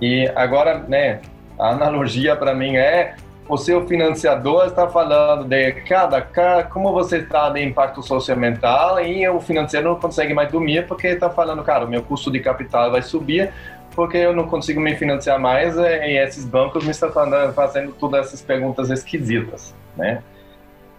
E 0.00 0.30
agora, 0.34 0.78
né? 0.88 1.20
A 1.58 1.70
analogia 1.70 2.36
para 2.36 2.54
mim 2.54 2.76
é 2.76 3.14
o 3.48 3.56
seu 3.56 3.86
financiador 3.86 4.66
está 4.66 4.88
falando 4.88 5.44
de 5.44 5.72
cada, 5.82 6.20
cada 6.20 6.64
como 6.64 6.92
você 6.92 7.18
está 7.18 7.48
de 7.50 7.62
impacto 7.62 8.02
socioambiental 8.02 9.00
e 9.00 9.26
o 9.28 9.40
financiador 9.40 9.92
não 9.92 10.00
consegue 10.00 10.34
mais 10.34 10.50
dormir 10.50 10.86
porque 10.86 11.08
está 11.08 11.30
falando, 11.30 11.62
cara, 11.62 11.84
o 11.84 11.88
meu 11.88 12.02
custo 12.02 12.30
de 12.30 12.40
capital 12.40 12.90
vai 12.90 13.02
subir, 13.02 13.52
porque 13.96 14.18
eu 14.18 14.36
não 14.36 14.46
consigo 14.46 14.78
me 14.78 14.94
financiar 14.94 15.40
mais 15.40 15.76
é, 15.78 16.12
e 16.12 16.18
esses 16.18 16.44
bancos 16.44 16.84
me 16.84 16.90
estão 16.90 17.10
fazendo 17.54 17.92
todas 17.92 18.26
essas 18.26 18.42
perguntas 18.42 18.90
esquisitas, 18.90 19.74
né? 19.96 20.22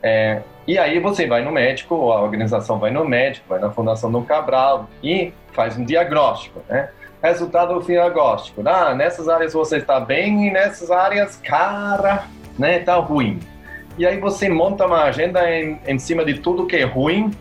É, 0.01 0.41
e 0.67 0.77
aí 0.79 0.99
você 0.99 1.27
vai 1.27 1.43
no 1.43 1.51
médico, 1.51 2.11
a 2.11 2.21
organização 2.21 2.79
vai 2.79 2.89
no 2.89 3.05
médico, 3.05 3.45
vai 3.47 3.59
na 3.59 3.69
Fundação 3.69 4.11
do 4.11 4.21
Cabral 4.23 4.89
e 5.03 5.31
faz 5.53 5.77
um 5.77 5.85
diagnóstico, 5.85 6.61
né? 6.67 6.89
Resultado 7.21 7.79
do 7.79 7.85
diagnóstico. 7.85 8.61
Ah, 8.65 8.95
nessas 8.95 9.29
áreas 9.29 9.53
você 9.53 9.77
está 9.77 9.99
bem 9.99 10.47
e 10.47 10.51
nessas 10.51 10.89
áreas, 10.89 11.35
cara, 11.37 12.25
né, 12.57 12.79
tá 12.79 12.95
ruim. 12.95 13.39
E 13.97 14.05
aí 14.05 14.19
você 14.19 14.49
monta 14.49 14.85
uma 14.85 15.03
agenda 15.03 15.49
em, 15.51 15.79
em 15.85 15.99
cima 15.99 16.25
de 16.25 16.39
tudo 16.39 16.67
que 16.67 16.75
é 16.75 16.83
ruim 16.83 17.31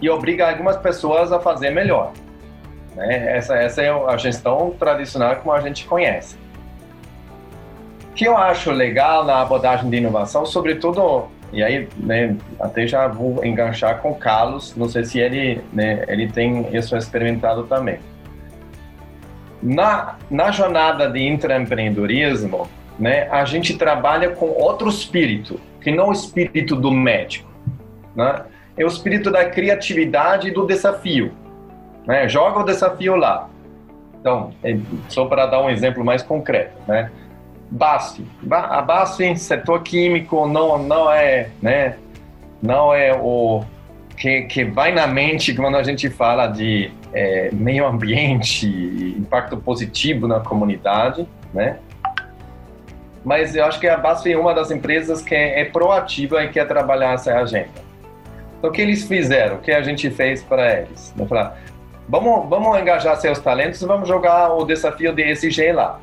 e 0.00 0.08
obriga 0.08 0.48
algumas 0.48 0.76
pessoas 0.76 1.32
a 1.32 1.40
fazer 1.40 1.70
melhor. 1.70 2.12
Né? 2.98 3.36
Essa, 3.36 3.54
essa 3.54 3.80
é 3.80 3.90
a 3.90 4.16
gestão 4.16 4.74
tradicional 4.76 5.36
como 5.36 5.52
a 5.52 5.60
gente 5.60 5.86
conhece. 5.86 6.36
que 8.16 8.24
eu 8.24 8.36
acho 8.36 8.72
legal 8.72 9.24
na 9.24 9.40
abordagem 9.40 9.88
de 9.88 9.98
inovação, 9.98 10.44
sobretudo, 10.44 11.28
e 11.52 11.62
aí 11.62 11.88
né, 11.96 12.36
até 12.58 12.84
já 12.84 13.06
vou 13.06 13.44
enganchar 13.44 14.00
com 14.00 14.10
o 14.10 14.16
Carlos, 14.16 14.74
não 14.76 14.88
sei 14.88 15.04
se 15.04 15.20
ele, 15.20 15.60
né, 15.72 16.04
ele 16.08 16.28
tem 16.28 16.66
isso 16.76 16.96
experimentado 16.96 17.62
também. 17.64 18.00
Na, 19.62 20.16
na 20.28 20.50
jornada 20.50 21.08
de 21.08 21.20
intraempreendedorismo, 21.20 22.68
né, 22.98 23.28
a 23.30 23.44
gente 23.44 23.78
trabalha 23.78 24.30
com 24.30 24.46
outro 24.46 24.88
espírito, 24.88 25.60
que 25.80 25.92
não 25.92 26.08
o 26.08 26.12
espírito 26.12 26.74
do 26.74 26.90
médico. 26.90 27.48
Né? 28.16 28.42
É 28.76 28.84
o 28.84 28.88
espírito 28.88 29.30
da 29.30 29.44
criatividade 29.44 30.48
e 30.48 30.50
do 30.50 30.66
desafio. 30.66 31.32
Né? 32.08 32.26
Joga 32.26 32.60
o 32.60 32.64
desafio 32.64 33.14
lá. 33.14 33.48
Então, 34.18 34.50
é, 34.64 34.78
só 35.08 35.26
para 35.26 35.46
dar 35.46 35.60
um 35.62 35.68
exemplo 35.68 36.02
mais 36.02 36.22
concreto, 36.22 36.72
né? 36.88 37.10
BASF. 37.70 38.24
A 38.50 38.80
BASF, 38.80 39.36
setor 39.36 39.82
químico, 39.82 40.46
não, 40.46 40.78
não 40.78 41.12
é, 41.12 41.50
né? 41.60 41.96
Não 42.62 42.94
é 42.94 43.12
o 43.12 43.62
que, 44.16 44.42
que 44.42 44.64
vai 44.64 44.90
na 44.90 45.06
mente 45.06 45.54
quando 45.54 45.76
a 45.76 45.82
gente 45.82 46.08
fala 46.08 46.46
de 46.46 46.90
é, 47.12 47.50
meio 47.52 47.86
ambiente, 47.86 48.66
impacto 49.18 49.58
positivo 49.58 50.26
na 50.26 50.40
comunidade, 50.40 51.28
né? 51.52 51.76
Mas 53.22 53.54
eu 53.54 53.66
acho 53.66 53.78
que 53.78 53.86
a 53.86 53.98
BASF 53.98 54.32
é 54.32 54.38
uma 54.38 54.54
das 54.54 54.70
empresas 54.70 55.20
que 55.20 55.34
é, 55.34 55.62
proativa 55.66 56.42
e 56.42 56.48
quer 56.48 56.66
trabalhar 56.66 57.12
essa 57.12 57.36
agenda. 57.36 57.86
Então, 58.58 58.70
o 58.70 58.72
que 58.72 58.80
eles 58.80 59.06
fizeram? 59.06 59.56
O 59.56 59.58
que 59.58 59.70
a 59.70 59.82
gente 59.82 60.10
fez 60.10 60.42
para 60.42 60.80
eles? 60.80 61.12
Vamos 61.14 61.28
falar, 61.28 61.58
vamos, 62.08 62.48
vamos 62.48 62.78
engajar 62.80 63.16
seus 63.16 63.38
talentos, 63.38 63.80
vamos 63.82 64.08
jogar 64.08 64.54
o 64.54 64.64
desafio 64.64 65.12
de 65.12 65.22
ESG 65.22 65.72
lá. 65.72 66.00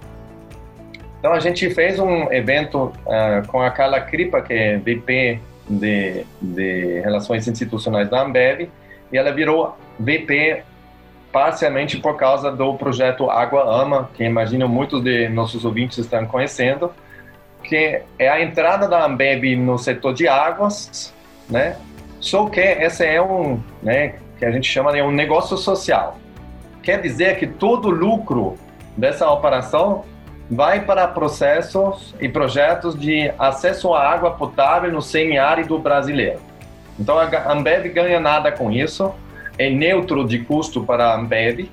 Então, 1.19 1.33
a 1.33 1.39
gente 1.39 1.69
fez 1.71 1.99
um 1.99 2.31
evento 2.31 2.93
uh, 3.05 3.47
com 3.47 3.61
a 3.61 3.71
Carla 3.71 3.99
Kripa, 3.99 4.41
que 4.41 4.53
é 4.53 4.77
VP 4.77 5.39
de, 5.67 6.25
de 6.39 7.01
Relações 7.01 7.47
Institucionais 7.47 8.09
da 8.09 8.21
Ambev, 8.21 8.69
e 9.11 9.17
ela 9.17 9.31
virou 9.31 9.75
VP 9.99 10.63
parcialmente 11.31 11.97
por 11.97 12.15
causa 12.15 12.51
do 12.51 12.75
projeto 12.75 13.29
Água 13.29 13.81
Ama, 13.81 14.09
que 14.13 14.23
imagino 14.23 14.69
muitos 14.69 15.03
de 15.03 15.27
nossos 15.27 15.65
ouvintes 15.65 15.97
estão 15.97 16.25
conhecendo, 16.25 16.93
que 17.63 18.01
é 18.19 18.29
a 18.29 18.41
entrada 18.41 18.87
da 18.87 19.03
Ambev 19.03 19.55
no 19.57 19.77
setor 19.77 20.13
de 20.13 20.27
águas, 20.27 21.13
né? 21.49 21.75
Só 22.19 22.47
que 22.47 22.61
esse 22.61 23.05
é 23.05 23.21
um, 23.21 23.59
né, 23.83 24.15
que 24.37 24.45
a 24.45 24.51
gente 24.51 24.69
chama 24.69 24.91
de 24.91 25.01
um 25.01 25.11
negócio 25.11 25.57
social. 25.57 26.17
Quer 26.83 27.01
dizer 27.01 27.37
que 27.37 27.47
todo 27.47 27.89
lucro 27.89 28.55
dessa 28.95 29.29
operação 29.29 30.03
vai 30.49 30.81
para 30.81 31.07
processos 31.07 32.13
e 32.19 32.29
projetos 32.29 32.97
de 32.99 33.31
acesso 33.39 33.93
à 33.93 34.07
água 34.07 34.31
potável 34.31 34.91
no 34.91 35.01
semiárido 35.01 35.77
brasileiro. 35.79 36.39
Então 36.99 37.17
a 37.17 37.51
Ambev 37.51 37.87
ganha 37.89 38.19
nada 38.19 38.51
com 38.51 38.71
isso, 38.71 39.13
é 39.57 39.69
neutro 39.69 40.25
de 40.25 40.39
custo 40.39 40.83
para 40.83 41.07
a 41.07 41.15
Ambev 41.15 41.69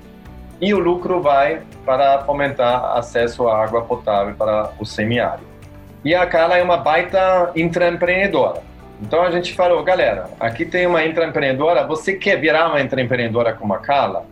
e 0.59 0.73
o 0.73 0.79
lucro 0.79 1.21
vai 1.21 1.61
para 1.85 2.23
fomentar 2.23 2.97
acesso 2.97 3.47
à 3.47 3.63
água 3.63 3.81
potável 3.81 4.33
para 4.35 4.71
o 4.79 4.85
semiárido. 4.85 5.47
E 6.03 6.13
a 6.13 6.25
Carla 6.25 6.57
é 6.57 6.63
uma 6.63 6.77
baita 6.77 7.51
intraempreendedora. 7.55 8.61
Então 9.03 9.21
a 9.21 9.29
gente 9.29 9.53
falou, 9.53 9.83
galera, 9.83 10.29
aqui 10.39 10.65
tem 10.65 10.87
uma 10.87 11.05
intraempreendedora, 11.05 11.85
você 11.85 12.13
quer 12.13 12.39
virar 12.39 12.69
uma 12.69 12.81
intraempreendedora 12.81 13.53
como 13.53 13.73
a 13.73 13.79
Carla? 13.79 14.25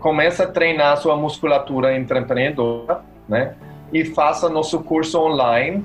Começa 0.00 0.44
a 0.44 0.46
treinar 0.46 0.94
a 0.94 0.96
sua 0.96 1.16
musculatura 1.16 1.94
intraempreendedora 1.94 3.02
né? 3.28 3.54
E 3.92 4.04
faça 4.04 4.48
nosso 4.48 4.80
curso 4.80 5.18
online, 5.20 5.84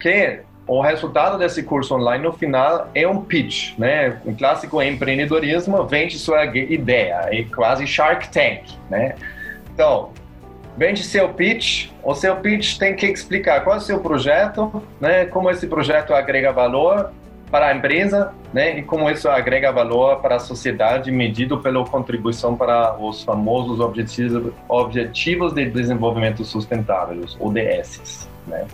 que 0.00 0.40
o 0.66 0.80
resultado 0.80 1.38
desse 1.38 1.62
curso 1.62 1.94
online 1.94 2.24
no 2.24 2.32
final 2.32 2.88
é 2.94 3.06
um 3.06 3.22
pitch, 3.22 3.78
né? 3.78 4.20
O 4.24 4.34
clássico 4.34 4.82
empreendedorismo 4.82 5.84
vende 5.86 6.18
sua 6.18 6.44
ideia, 6.44 7.28
é 7.30 7.44
quase 7.54 7.86
Shark 7.86 8.28
Tank, 8.30 8.64
né? 8.90 9.14
Então, 9.72 10.10
vende 10.76 11.02
seu 11.02 11.28
pitch, 11.30 11.90
o 12.02 12.14
seu 12.14 12.36
pitch 12.36 12.78
tem 12.78 12.94
que 12.94 13.06
explicar 13.06 13.62
qual 13.62 13.76
é 13.76 13.78
o 13.78 13.82
seu 13.82 14.00
projeto, 14.00 14.82
né? 15.00 15.26
Como 15.26 15.50
esse 15.50 15.66
projeto 15.66 16.14
agrega 16.14 16.52
valor 16.52 17.10
para 17.50 17.66
a 17.66 17.74
empresa, 17.74 18.32
né? 18.52 18.78
E 18.78 18.82
como 18.82 19.10
isso 19.10 19.28
agrega 19.28 19.70
valor 19.70 20.20
para 20.20 20.36
a 20.36 20.38
sociedade, 20.38 21.12
medido 21.12 21.58
pela 21.58 21.84
contribuição 21.84 22.56
para 22.56 22.96
os 22.98 23.22
famosos 23.22 23.78
objetivos, 23.78 24.52
objetivos 24.68 25.52
de 25.52 25.66
desenvolvimento 25.66 26.44
sustentável, 26.44 27.20
os 27.20 27.36
ODS, 27.38 28.28
né? 28.46 28.66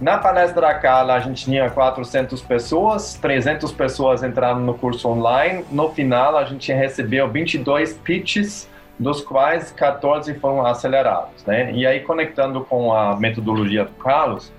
Na 0.00 0.16
palestra 0.16 0.62
da 0.62 0.74
Carla, 0.74 1.14
a 1.14 1.20
gente 1.20 1.44
tinha 1.44 1.68
400 1.68 2.40
pessoas, 2.40 3.14
300 3.14 3.70
pessoas 3.72 4.22
entraram 4.22 4.60
no 4.60 4.72
curso 4.72 5.06
online. 5.06 5.62
No 5.70 5.90
final, 5.90 6.38
a 6.38 6.44
gente 6.44 6.72
recebeu 6.72 7.28
22 7.28 7.92
pitches, 7.94 8.66
dos 9.00 9.20
quais 9.20 9.72
14 9.72 10.34
foram 10.34 10.64
acelerados, 10.64 11.44
né? 11.44 11.72
E 11.72 11.84
aí, 11.86 12.00
conectando 12.00 12.60
com 12.60 12.92
a 12.92 13.16
metodologia 13.16 13.84
do 13.84 13.92
Carlos, 13.92 14.52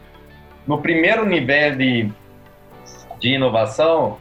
no 0.67 0.81
primeiro 0.81 1.25
nível 1.25 1.75
de 1.77 2.11
de 3.21 3.35
inovação, 3.35 4.17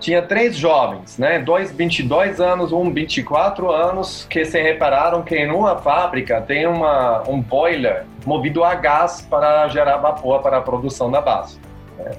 tinha 0.00 0.22
três 0.22 0.56
jovens, 0.56 1.18
né? 1.18 1.38
Dois 1.38 1.70
22 1.70 2.40
anos, 2.40 2.72
um 2.72 2.92
24 2.92 3.70
anos, 3.70 4.26
que 4.28 4.44
se 4.44 4.60
repararam 4.60 5.22
que 5.22 5.36
em 5.36 5.50
uma 5.50 5.76
fábrica 5.76 6.40
tem 6.40 6.66
uma, 6.66 7.22
um 7.28 7.40
boiler 7.40 8.04
movido 8.24 8.64
a 8.64 8.74
gás 8.74 9.26
para 9.28 9.68
gerar 9.68 9.98
vapor 9.98 10.40
para 10.40 10.58
a 10.58 10.60
produção 10.60 11.10
da 11.10 11.20
base. 11.20 11.60
Né? 11.98 12.12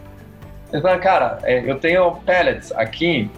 Falaram, 0.71 0.99
cara, 0.99 1.39
é, 1.43 1.69
eu 1.69 1.79
tenho 1.79 2.11
pellets 2.25 2.71
aqui 2.73 3.31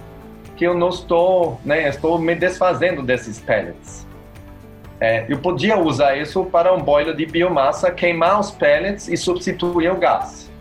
que 0.61 0.67
eu 0.67 0.75
não 0.75 0.89
estou, 0.89 1.59
né? 1.65 1.89
Estou 1.89 2.19
me 2.19 2.35
desfazendo 2.35 3.01
desses 3.01 3.39
pellets. 3.39 4.05
É, 4.99 5.25
eu 5.27 5.39
podia 5.39 5.75
usar 5.75 6.15
isso 6.15 6.45
para 6.45 6.71
um 6.71 6.79
boiler 6.79 7.15
de 7.15 7.25
biomassa, 7.25 7.89
queimar 7.89 8.39
os 8.39 8.51
pellets 8.51 9.07
e 9.07 9.17
substituir 9.17 9.91
o 9.91 9.97
gás. 9.97 10.51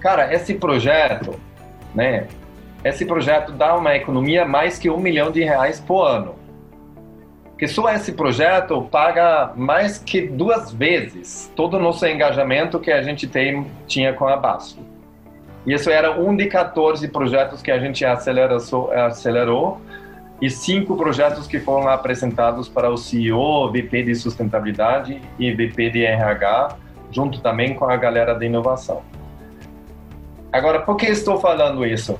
Cara, 0.00 0.32
esse 0.32 0.54
projeto, 0.54 1.38
né? 1.94 2.26
Esse 2.82 3.04
projeto 3.04 3.52
dá 3.52 3.76
uma 3.76 3.94
economia 3.94 4.46
mais 4.46 4.78
que 4.78 4.88
um 4.88 4.96
milhão 4.96 5.30
de 5.30 5.44
reais 5.44 5.78
por 5.78 6.06
ano. 6.06 6.36
Que 7.58 7.68
só 7.68 7.86
esse 7.90 8.12
projeto 8.12 8.80
paga 8.90 9.52
mais 9.56 9.98
que 9.98 10.22
duas 10.22 10.72
vezes 10.72 11.52
todo 11.54 11.76
o 11.76 11.78
nosso 11.78 12.06
engajamento 12.06 12.80
que 12.80 12.90
a 12.90 13.02
gente 13.02 13.26
tem, 13.26 13.70
tinha 13.86 14.14
com 14.14 14.26
a 14.26 14.38
Basto. 14.38 14.89
Isso 15.66 15.90
era 15.90 16.18
um 16.18 16.34
de 16.34 16.46
14 16.46 17.06
projetos 17.08 17.60
que 17.60 17.70
a 17.70 17.78
gente 17.78 18.04
acelerou, 18.04 18.90
acelerou 18.92 19.80
e 20.40 20.48
cinco 20.48 20.96
projetos 20.96 21.46
que 21.46 21.60
foram 21.60 21.88
apresentados 21.88 22.68
para 22.68 22.90
o 22.90 22.96
CEO, 22.96 23.70
VP 23.70 24.04
de 24.04 24.14
sustentabilidade 24.14 25.20
e 25.38 25.52
VP 25.52 25.90
de 25.90 26.04
RH, 26.04 26.76
junto 27.10 27.40
também 27.40 27.74
com 27.74 27.84
a 27.84 27.96
galera 27.96 28.34
de 28.34 28.46
inovação. 28.46 29.02
Agora, 30.50 30.80
por 30.80 30.96
que 30.96 31.06
estou 31.06 31.38
falando 31.38 31.84
isso? 31.84 32.18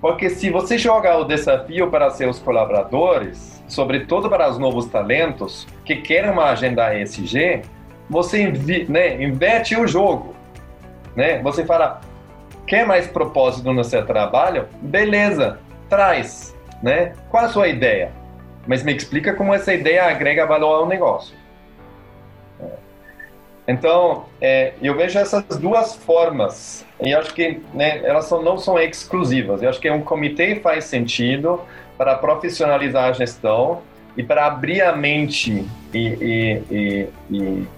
Porque 0.00 0.30
se 0.30 0.48
você 0.48 0.78
jogar 0.78 1.18
o 1.18 1.24
desafio 1.24 1.90
para 1.90 2.10
seus 2.10 2.38
colaboradores, 2.38 3.62
sobretudo 3.68 4.30
para 4.30 4.48
os 4.48 4.58
novos 4.58 4.86
talentos 4.86 5.66
que 5.84 5.96
querem 5.96 6.30
uma 6.30 6.46
agenda 6.46 6.98
ESG, 6.98 7.62
você 8.08 8.50
né, 8.88 9.22
inverte 9.22 9.76
o 9.76 9.86
jogo. 9.86 10.34
Né? 11.14 11.42
Você 11.42 11.64
fala, 11.64 12.00
quer 12.68 12.86
mais 12.86 13.06
propósito 13.06 13.72
no 13.72 13.82
seu 13.82 14.04
trabalho? 14.06 14.68
Beleza, 14.80 15.58
traz. 15.88 16.54
Né? 16.82 17.14
Qual 17.30 17.44
a 17.44 17.48
sua 17.48 17.66
ideia? 17.66 18.12
Mas 18.66 18.84
me 18.84 18.94
explica 18.94 19.34
como 19.34 19.54
essa 19.54 19.72
ideia 19.72 20.04
agrega 20.04 20.46
valor 20.46 20.74
ao 20.74 20.86
negócio. 20.86 21.34
Então, 23.66 24.24
é, 24.40 24.72
eu 24.80 24.96
vejo 24.96 25.18
essas 25.18 25.44
duas 25.58 25.94
formas 25.94 26.86
e 27.00 27.12
acho 27.12 27.34
que 27.34 27.60
né, 27.74 28.00
elas 28.02 28.24
são, 28.24 28.42
não 28.42 28.56
são 28.56 28.78
exclusivas. 28.78 29.62
Eu 29.62 29.68
acho 29.68 29.78
que 29.78 29.90
um 29.90 30.00
comitê 30.00 30.56
faz 30.56 30.84
sentido 30.84 31.60
para 31.96 32.14
profissionalizar 32.14 33.10
a 33.10 33.12
gestão 33.12 33.82
e 34.16 34.22
para 34.22 34.46
abrir 34.46 34.80
a 34.80 34.96
mente 34.96 35.66
e, 35.92 35.98
e, 35.98 36.62
e, 36.70 37.08
e 37.30 37.68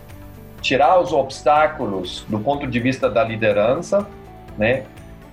tirar 0.60 1.00
os 1.00 1.12
obstáculos 1.12 2.24
do 2.28 2.38
ponto 2.38 2.68
de 2.68 2.78
vista 2.78 3.10
da 3.10 3.24
liderança, 3.24 4.06
né? 4.60 4.84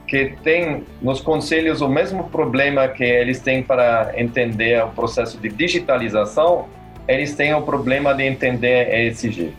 que 0.08 0.38
tem 0.42 0.86
nos 1.02 1.20
conselhos 1.20 1.82
o 1.82 1.90
mesmo 1.90 2.30
problema 2.30 2.88
que 2.88 3.04
eles 3.04 3.42
têm 3.42 3.62
para 3.62 4.14
entender 4.16 4.82
o 4.82 4.88
processo 4.88 5.38
de 5.38 5.50
digitalização, 5.50 6.70
eles 7.06 7.36
têm 7.36 7.54
o 7.54 7.62
problema 7.62 8.16
de 8.16 8.24
entender 8.24 9.08
ESG. 9.08 9.54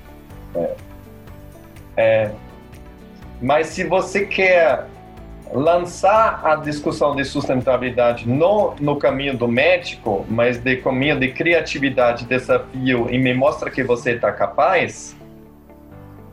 Né? 0.55 0.71
É, 1.99 2.31
mas 3.43 3.67
se 3.67 3.85
você 3.85 4.25
quer 4.25 4.87
lançar 5.53 6.41
a 6.45 6.57
discussão 6.57 7.15
de 7.15 7.25
sustentabilidade 7.25 8.29
não 8.29 8.75
no 8.81 8.97
caminho 8.97 9.37
do 9.37 9.47
médico, 9.47 10.25
mas 10.31 10.59
de 10.59 10.77
caminho 10.77 11.19
de 11.19 11.29
criatividade, 11.29 12.25
desafio 12.25 13.09
e 13.11 13.19
me 13.19 13.35
mostra 13.35 13.71
que 13.71 13.83
você 13.83 14.13
está 14.13 14.33
capaz, 14.33 15.15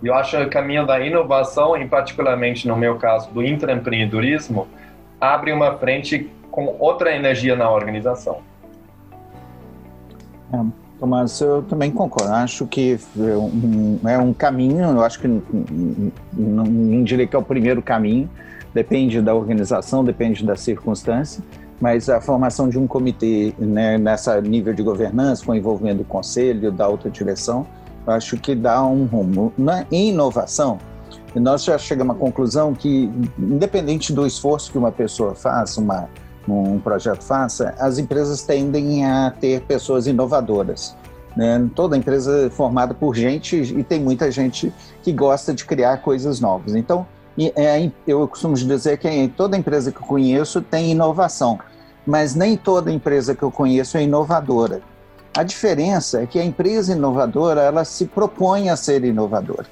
Eu 0.04 0.14
acho 0.14 0.38
que 0.38 0.44
o 0.44 0.50
caminho 0.50 0.86
da 0.86 1.00
inovação, 1.00 1.78
e 1.78 1.88
particularmente 1.88 2.68
no 2.68 2.76
meu 2.76 2.98
caso 2.98 3.32
do 3.32 3.44
intraempreendedorismo, 3.44 4.68
abre 5.20 5.52
uma 5.52 5.74
frente 5.78 6.30
com 6.52 6.76
outra 6.80 7.16
energia 7.16 7.56
na 7.56 7.70
organização. 7.70 8.40
É, 10.54 10.58
Tomás, 11.00 11.40
eu 11.42 11.64
também 11.64 11.92
concordo. 11.92 12.34
Acho 12.34 12.66
que 12.66 12.98
é 13.18 13.38
um, 13.38 14.00
é 14.06 14.18
um 14.18 14.34
caminho, 14.34 14.84
eu 14.84 15.04
acho 15.04 15.20
que 15.20 15.28
não, 15.28 15.44
não 16.64 17.04
diria 17.04 17.28
que 17.28 17.36
é 17.36 17.40
o 17.40 17.44
primeiro 17.44 17.82
caminho, 17.82 18.30
depende 18.74 19.22
da 19.22 19.34
organização, 19.34 20.04
depende 20.04 20.46
da 20.46 20.56
circunstância, 20.56 21.44
mas 21.80 22.10
a 22.10 22.22
formação 22.22 22.70
de 22.70 22.80
um 22.80 22.88
comitê 22.88 23.54
né, 23.60 23.98
nessa 23.98 24.40
nível 24.40 24.74
de 24.74 24.82
governança, 24.82 25.46
com 25.46 25.54
envolvimento 25.54 26.00
do 26.00 26.04
conselho, 26.06 26.72
da 26.72 26.86
alta 26.86 27.10
direção, 27.10 27.68
acho 28.08 28.38
que 28.38 28.56
dá 28.56 28.84
um 28.86 29.06
rumo. 29.06 29.54
Na 29.58 29.86
inovação, 29.92 30.80
nós 31.36 31.64
já 31.64 31.78
chegamos 31.78 32.16
à 32.16 32.20
conclusão 32.20 32.74
que, 32.74 33.12
independente 33.38 34.14
do 34.14 34.26
esforço 34.26 34.72
que 34.72 34.78
uma 34.78 34.92
pessoa 34.92 35.36
faça, 35.36 35.82
uma, 35.82 36.08
um 36.48 36.80
projeto 36.80 37.24
faça, 37.24 37.74
as 37.78 37.98
empresas 37.98 38.42
tendem 38.44 39.06
a 39.06 39.32
ter 39.32 39.62
pessoas 39.62 40.08
inovadoras. 40.08 40.96
Né? 41.36 41.70
Toda 41.76 41.98
empresa 41.98 42.48
é 42.48 42.50
formada 42.50 42.94
por 42.94 43.16
gente 43.16 43.58
e 43.58 43.84
tem 43.84 44.00
muita 44.00 44.32
gente 44.32 44.74
que 45.04 45.12
gosta 45.12 45.54
de 45.54 45.66
criar 45.66 45.98
coisas 45.98 46.40
novas. 46.40 46.74
Então, 46.76 47.06
é, 47.56 47.92
eu 48.08 48.26
costumo 48.28 48.56
dizer 48.56 48.98
que 48.98 49.28
toda 49.36 49.58
empresa 49.58 49.92
que 49.92 50.02
eu 50.02 50.08
conheço 50.08 50.62
tem 50.62 50.92
inovação, 50.92 51.60
mas 52.06 52.34
nem 52.34 52.56
toda 52.56 52.92
empresa 52.92 53.36
que 53.36 53.44
eu 53.44 53.52
conheço 53.52 53.98
é 53.98 54.04
inovadora. 54.04 54.82
A 55.36 55.44
diferença 55.44 56.22
é 56.22 56.26
que 56.26 56.40
a 56.40 56.46
empresa 56.46 56.94
inovadora 56.94 57.62
ela 57.62 57.84
se 57.84 58.06
propõe 58.06 58.70
a 58.70 58.78
ser 58.78 59.04
inovadora. 59.04 59.66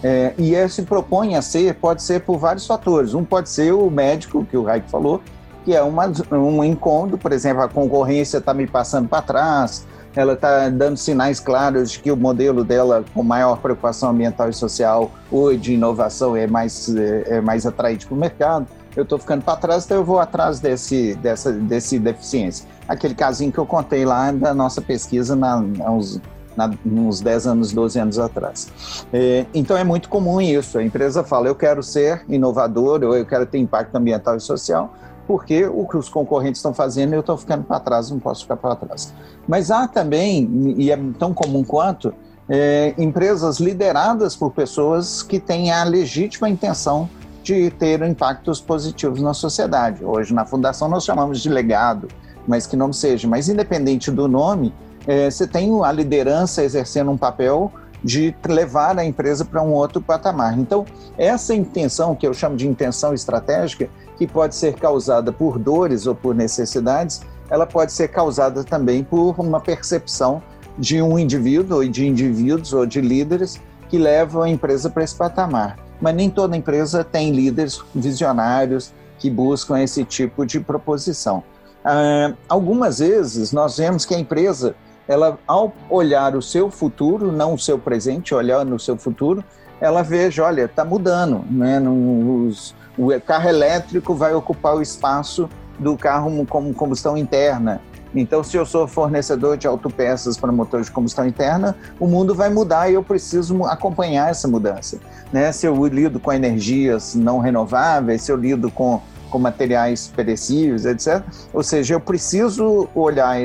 É, 0.00 0.32
e 0.38 0.54
ela 0.54 0.68
se 0.68 0.82
propõe 0.82 1.34
a 1.34 1.42
ser, 1.42 1.74
pode 1.74 2.02
ser 2.04 2.20
por 2.20 2.38
vários 2.38 2.64
fatores. 2.64 3.14
Um 3.14 3.24
pode 3.24 3.48
ser 3.48 3.72
o 3.72 3.90
médico, 3.90 4.44
que 4.44 4.56
o 4.56 4.62
Raik 4.62 4.88
falou, 4.88 5.20
que 5.64 5.74
é 5.74 5.82
uma, 5.82 6.10
um 6.30 6.62
incômodo, 6.62 7.18
por 7.18 7.32
exemplo, 7.32 7.62
a 7.62 7.68
concorrência 7.68 8.38
está 8.38 8.54
me 8.54 8.64
passando 8.64 9.08
para 9.08 9.20
trás, 9.20 9.84
ela 10.14 10.34
está 10.34 10.68
dando 10.68 10.96
sinais 10.96 11.40
claros 11.40 11.90
de 11.90 11.98
que 11.98 12.12
o 12.12 12.16
modelo 12.16 12.62
dela, 12.62 13.04
com 13.12 13.24
maior 13.24 13.58
preocupação 13.58 14.10
ambiental 14.10 14.48
e 14.48 14.52
social 14.52 15.10
ou 15.32 15.54
de 15.56 15.74
inovação, 15.74 16.36
é 16.36 16.46
mais, 16.46 16.94
é, 16.94 17.24
é 17.26 17.40
mais 17.40 17.66
atraente 17.66 18.06
para 18.06 18.14
o 18.14 18.18
mercado. 18.18 18.66
Eu 18.96 19.02
estou 19.02 19.18
ficando 19.18 19.44
para 19.44 19.56
trás, 19.56 19.84
então 19.84 19.98
eu 19.98 20.04
vou 20.04 20.18
atrás 20.18 20.60
desse, 20.60 21.14
dessa 21.16 21.52
desse 21.52 21.98
deficiência. 21.98 22.66
Aquele 22.88 23.14
casinho 23.14 23.52
que 23.52 23.58
eu 23.58 23.66
contei 23.66 24.04
lá 24.04 24.32
da 24.32 24.52
nossa 24.52 24.80
pesquisa 24.80 25.36
na, 25.36 25.58
uns, 25.58 26.20
na, 26.56 26.70
uns 26.84 27.20
10 27.20 27.46
anos, 27.46 27.72
12 27.72 27.98
anos 27.98 28.18
atrás. 28.18 28.68
É, 29.12 29.46
então 29.54 29.76
é 29.76 29.84
muito 29.84 30.08
comum 30.08 30.40
isso. 30.40 30.78
A 30.78 30.82
empresa 30.82 31.22
fala: 31.22 31.48
eu 31.48 31.54
quero 31.54 31.82
ser 31.82 32.24
inovador, 32.28 33.04
ou 33.04 33.16
eu 33.16 33.24
quero 33.24 33.46
ter 33.46 33.58
impacto 33.58 33.94
ambiental 33.94 34.36
e 34.36 34.40
social, 34.40 34.92
porque 35.28 35.66
o 35.66 35.86
que 35.86 35.96
os 35.96 36.08
concorrentes 36.08 36.58
estão 36.58 36.72
fazendo 36.72 37.12
eu 37.12 37.20
estou 37.20 37.36
ficando 37.36 37.62
para 37.64 37.78
trás, 37.78 38.10
não 38.10 38.18
posso 38.18 38.42
ficar 38.42 38.56
para 38.56 38.74
trás. 38.74 39.12
Mas 39.46 39.70
há 39.70 39.86
também, 39.86 40.74
e 40.76 40.90
é 40.90 40.98
tão 41.18 41.34
comum 41.34 41.62
quanto, 41.62 42.12
é, 42.48 42.94
empresas 42.96 43.60
lideradas 43.60 44.34
por 44.34 44.50
pessoas 44.50 45.22
que 45.22 45.38
têm 45.38 45.70
a 45.70 45.84
legítima 45.84 46.48
intenção 46.48 47.08
de 47.48 47.70
ter 47.70 48.02
impactos 48.02 48.60
positivos 48.60 49.22
na 49.22 49.32
sociedade. 49.32 50.04
Hoje, 50.04 50.34
na 50.34 50.44
Fundação, 50.44 50.86
nós 50.86 51.02
chamamos 51.02 51.40
de 51.40 51.48
legado, 51.48 52.06
mas 52.46 52.66
que 52.66 52.76
não 52.76 52.92
seja. 52.92 53.26
Mas, 53.26 53.48
independente 53.48 54.10
do 54.10 54.28
nome, 54.28 54.74
é, 55.06 55.30
você 55.30 55.46
tem 55.46 55.82
a 55.82 55.90
liderança 55.90 56.62
exercendo 56.62 57.10
um 57.10 57.16
papel 57.16 57.72
de 58.04 58.34
levar 58.46 58.98
a 58.98 59.04
empresa 59.04 59.46
para 59.46 59.62
um 59.62 59.72
outro 59.72 60.02
patamar. 60.02 60.58
Então, 60.58 60.84
essa 61.16 61.54
intenção, 61.54 62.14
que 62.14 62.26
eu 62.26 62.34
chamo 62.34 62.54
de 62.54 62.68
intenção 62.68 63.14
estratégica, 63.14 63.88
que 64.18 64.26
pode 64.26 64.54
ser 64.54 64.74
causada 64.74 65.32
por 65.32 65.58
dores 65.58 66.06
ou 66.06 66.14
por 66.14 66.34
necessidades, 66.34 67.22
ela 67.48 67.66
pode 67.66 67.92
ser 67.92 68.08
causada 68.08 68.62
também 68.62 69.02
por 69.02 69.40
uma 69.40 69.58
percepção 69.58 70.42
de 70.78 71.00
um 71.00 71.18
indivíduo, 71.18 71.78
ou 71.78 71.88
de 71.88 72.06
indivíduos 72.06 72.74
ou 72.74 72.84
de 72.84 73.00
líderes 73.00 73.58
que 73.88 73.96
levam 73.96 74.42
a 74.42 74.50
empresa 74.50 74.90
para 74.90 75.02
esse 75.02 75.14
patamar. 75.14 75.87
Mas 76.00 76.14
nem 76.14 76.30
toda 76.30 76.56
empresa 76.56 77.02
tem 77.02 77.32
líderes 77.32 77.80
visionários 77.94 78.92
que 79.18 79.28
buscam 79.28 79.80
esse 79.80 80.04
tipo 80.04 80.46
de 80.46 80.60
proposição. 80.60 81.42
Ah, 81.84 82.32
algumas 82.48 82.98
vezes 82.98 83.52
nós 83.52 83.78
vemos 83.78 84.04
que 84.04 84.14
a 84.14 84.18
empresa, 84.18 84.74
ela 85.06 85.38
ao 85.46 85.72
olhar 85.88 86.36
o 86.36 86.42
seu 86.42 86.70
futuro, 86.70 87.32
não 87.32 87.54
o 87.54 87.58
seu 87.58 87.78
presente, 87.78 88.34
olhar 88.34 88.64
no 88.64 88.78
seu 88.78 88.96
futuro, 88.96 89.44
ela 89.80 90.02
veja, 90.02 90.44
olha, 90.44 90.62
está 90.62 90.84
mudando, 90.84 91.44
né? 91.50 91.80
Os, 91.80 92.74
o 92.96 93.08
carro 93.20 93.48
elétrico 93.48 94.14
vai 94.14 94.34
ocupar 94.34 94.74
o 94.74 94.82
espaço 94.82 95.48
do 95.78 95.96
carro 95.96 96.44
com 96.46 96.74
combustão 96.74 97.16
interna. 97.16 97.80
Então, 98.14 98.42
se 98.42 98.56
eu 98.56 98.64
sou 98.64 98.86
fornecedor 98.86 99.56
de 99.56 99.66
autopeças 99.66 100.36
para 100.36 100.50
motores 100.50 100.86
de 100.86 100.92
combustão 100.92 101.26
interna, 101.26 101.76
o 102.00 102.06
mundo 102.06 102.34
vai 102.34 102.48
mudar 102.48 102.90
e 102.90 102.94
eu 102.94 103.02
preciso 103.02 103.64
acompanhar 103.64 104.30
essa 104.30 104.48
mudança. 104.48 104.98
Né? 105.32 105.52
Se 105.52 105.66
eu 105.66 105.86
lido 105.86 106.18
com 106.18 106.32
energias 106.32 107.14
não 107.14 107.38
renováveis, 107.38 108.22
se 108.22 108.32
eu 108.32 108.36
lido 108.36 108.70
com, 108.70 109.00
com 109.30 109.38
materiais 109.38 110.10
perecíveis, 110.14 110.84
etc. 110.84 111.22
Ou 111.52 111.62
seja, 111.62 111.94
eu 111.94 112.00
preciso 112.00 112.88
olhar, 112.94 113.36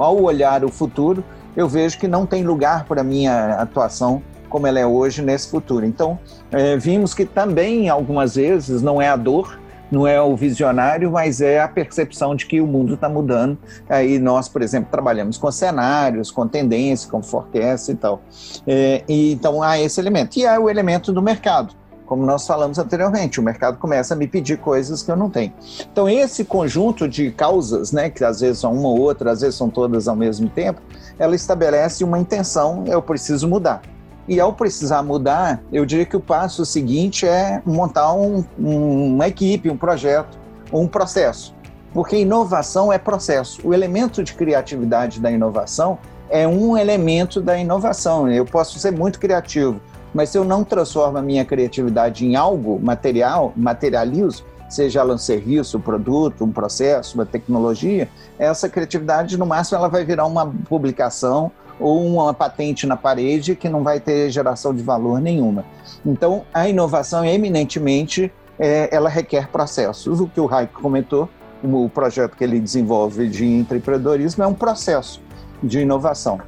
ao 0.00 0.22
olhar 0.22 0.64
o 0.64 0.68
futuro, 0.68 1.24
eu 1.56 1.68
vejo 1.68 1.98
que 1.98 2.08
não 2.08 2.24
tem 2.24 2.44
lugar 2.44 2.84
para 2.84 3.00
a 3.00 3.04
minha 3.04 3.56
atuação 3.56 4.22
como 4.48 4.66
ela 4.66 4.78
é 4.78 4.86
hoje 4.86 5.22
nesse 5.22 5.48
futuro. 5.48 5.86
Então, 5.86 6.18
é, 6.50 6.76
vimos 6.76 7.14
que 7.14 7.24
também, 7.24 7.88
algumas 7.88 8.34
vezes, 8.34 8.82
não 8.82 9.00
é 9.00 9.08
a 9.08 9.16
dor, 9.16 9.58
não 9.92 10.06
é 10.06 10.20
o 10.20 10.34
visionário, 10.34 11.12
mas 11.12 11.42
é 11.42 11.60
a 11.60 11.68
percepção 11.68 12.34
de 12.34 12.46
que 12.46 12.60
o 12.62 12.66
mundo 12.66 12.94
está 12.94 13.10
mudando. 13.10 13.58
Aí 13.88 14.18
nós, 14.18 14.48
por 14.48 14.62
exemplo, 14.62 14.90
trabalhamos 14.90 15.36
com 15.36 15.52
cenários, 15.52 16.30
com 16.30 16.48
tendência, 16.48 17.10
com 17.10 17.22
forecast 17.22 17.92
e 17.92 17.94
tal. 17.94 18.22
É, 18.66 19.04
e, 19.06 19.32
então 19.32 19.62
há 19.62 19.78
esse 19.78 20.00
elemento. 20.00 20.38
E 20.38 20.46
há 20.46 20.58
o 20.58 20.70
elemento 20.70 21.12
do 21.12 21.20
mercado. 21.20 21.74
Como 22.06 22.24
nós 22.26 22.46
falamos 22.46 22.78
anteriormente, 22.78 23.38
o 23.38 23.42
mercado 23.42 23.78
começa 23.78 24.14
a 24.14 24.16
me 24.16 24.26
pedir 24.26 24.58
coisas 24.58 25.02
que 25.02 25.10
eu 25.10 25.16
não 25.16 25.30
tenho. 25.30 25.52
Então, 25.90 26.08
esse 26.08 26.44
conjunto 26.44 27.08
de 27.08 27.30
causas, 27.30 27.92
né, 27.92 28.10
que 28.10 28.22
às 28.22 28.40
vezes 28.40 28.58
são 28.58 28.72
uma 28.74 28.88
ou 28.88 28.98
outra, 28.98 29.30
às 29.30 29.40
vezes 29.40 29.56
são 29.56 29.70
todas 29.70 30.08
ao 30.08 30.16
mesmo 30.16 30.48
tempo, 30.48 30.82
ela 31.18 31.34
estabelece 31.34 32.02
uma 32.04 32.18
intenção: 32.18 32.84
eu 32.86 33.00
preciso 33.00 33.48
mudar. 33.48 33.80
E 34.28 34.38
ao 34.40 34.52
precisar 34.52 35.02
mudar, 35.02 35.60
eu 35.72 35.84
diria 35.84 36.06
que 36.06 36.16
o 36.16 36.20
passo 36.20 36.64
seguinte 36.64 37.26
é 37.26 37.60
montar 37.66 38.12
um, 38.12 38.44
um, 38.58 39.14
uma 39.14 39.26
equipe, 39.26 39.68
um 39.68 39.76
projeto, 39.76 40.38
um 40.72 40.86
processo. 40.86 41.54
Porque 41.92 42.16
inovação 42.16 42.92
é 42.92 42.98
processo. 42.98 43.60
O 43.66 43.74
elemento 43.74 44.22
de 44.22 44.32
criatividade 44.34 45.20
da 45.20 45.30
inovação 45.30 45.98
é 46.30 46.46
um 46.48 46.78
elemento 46.78 47.40
da 47.40 47.58
inovação. 47.58 48.30
Eu 48.30 48.46
posso 48.46 48.78
ser 48.78 48.92
muito 48.92 49.18
criativo, 49.18 49.80
mas 50.14 50.30
se 50.30 50.38
eu 50.38 50.44
não 50.44 50.64
transformo 50.64 51.18
a 51.18 51.22
minha 51.22 51.44
criatividade 51.44 52.24
em 52.24 52.36
algo 52.36 52.80
material, 52.80 53.52
materializo, 53.56 54.44
seja 54.68 55.00
ela 55.00 55.14
um 55.14 55.18
serviço, 55.18 55.76
um 55.76 55.80
produto, 55.80 56.44
um 56.44 56.50
processo, 56.50 57.16
uma 57.16 57.26
tecnologia, 57.26 58.08
essa 58.38 58.68
criatividade, 58.68 59.36
no 59.36 59.44
máximo, 59.44 59.76
ela 59.76 59.88
vai 59.88 60.04
virar 60.04 60.24
uma 60.24 60.46
publicação 60.46 61.52
ou 61.82 62.06
uma 62.06 62.32
patente 62.32 62.86
na 62.86 62.96
parede 62.96 63.56
que 63.56 63.68
não 63.68 63.82
vai 63.82 64.00
ter 64.00 64.30
geração 64.30 64.74
de 64.74 64.82
valor 64.82 65.20
nenhuma. 65.20 65.64
Então, 66.04 66.44
a 66.52 66.68
inovação, 66.68 67.24
eminentemente, 67.24 68.32
é, 68.58 68.88
ela 68.94 69.08
requer 69.08 69.48
processos. 69.48 70.20
O 70.20 70.28
que 70.28 70.40
o 70.40 70.46
Raik 70.46 70.72
comentou, 70.72 71.28
o 71.62 71.88
projeto 71.88 72.36
que 72.36 72.44
ele 72.44 72.60
desenvolve 72.60 73.28
de 73.28 73.44
empreendedorismo 73.44 74.42
é 74.42 74.46
um 74.46 74.54
processo 74.54 75.20
de 75.62 75.80
inovação. 75.80 76.40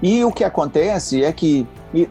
E 0.00 0.24
o 0.24 0.30
que 0.30 0.44
acontece 0.44 1.24
é 1.24 1.32
que 1.32 1.66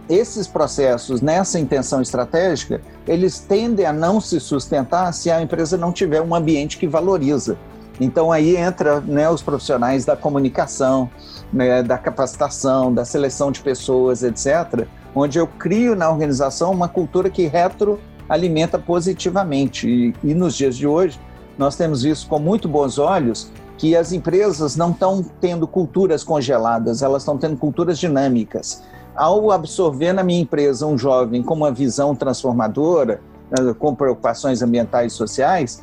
esses 0.10 0.48
processos, 0.48 1.22
nessa 1.22 1.60
intenção 1.60 2.02
estratégica, 2.02 2.82
eles 3.08 3.40
tendem 3.40 3.86
a 3.86 3.94
não 3.94 4.20
se 4.20 4.40
sustentar 4.40 5.14
se 5.14 5.32
a 5.32 5.42
empresa 5.42 5.78
não 5.78 5.92
tiver 5.92 6.22
um 6.22 6.36
ambiente 6.36 6.78
que 6.78 6.88
valoriza. 6.88 7.58
Então 8.00 8.32
aí 8.32 8.56
entra 8.56 9.02
né, 9.02 9.30
os 9.30 9.42
profissionais 9.42 10.06
da 10.06 10.16
comunicação, 10.16 11.10
né, 11.52 11.82
da 11.82 11.98
capacitação, 11.98 12.94
da 12.94 13.04
seleção 13.04 13.52
de 13.52 13.62
pessoas, 13.62 14.24
etc., 14.24 14.86
onde 15.16 15.40
eu 15.40 15.48
crio 15.48 15.96
na 15.96 16.10
organização 16.10 16.72
uma 16.72 16.88
cultura 16.88 17.30
que 17.30 17.48
retroalimenta 17.48 18.78
positivamente. 18.78 19.90
E, 19.90 20.14
e 20.24 20.34
nos 20.34 20.56
dias 20.56 20.78
de 20.78 20.86
hoje, 20.86 21.20
nós 21.58 21.76
temos 21.76 22.04
visto 22.04 22.28
com 22.28 22.38
muito 22.38 22.68
bons 22.68 23.00
olhos 23.00 23.52
que 23.78 23.96
as 23.96 24.12
empresas 24.12 24.76
não 24.76 24.92
estão 24.92 25.24
tendo 25.40 25.68
culturas 25.68 26.24
congeladas, 26.24 27.02
elas 27.02 27.24
estão 27.24 27.38
tendo 27.38 27.58
culturas 27.58 28.00
dinâmicas. 28.00 28.84
Ao 29.16 29.52
absorver 29.52 30.14
na 30.14 30.24
minha 30.24 30.42
empresa 30.42 30.86
um 30.86 30.98
jovem 30.98 31.42
com 31.42 31.54
uma 31.54 31.72
visão 31.72 32.16
transformadora, 32.16 33.22
com 33.80 33.96
preocupações 33.96 34.62
ambientais 34.62 35.14
e 35.14 35.16
sociais, 35.16 35.82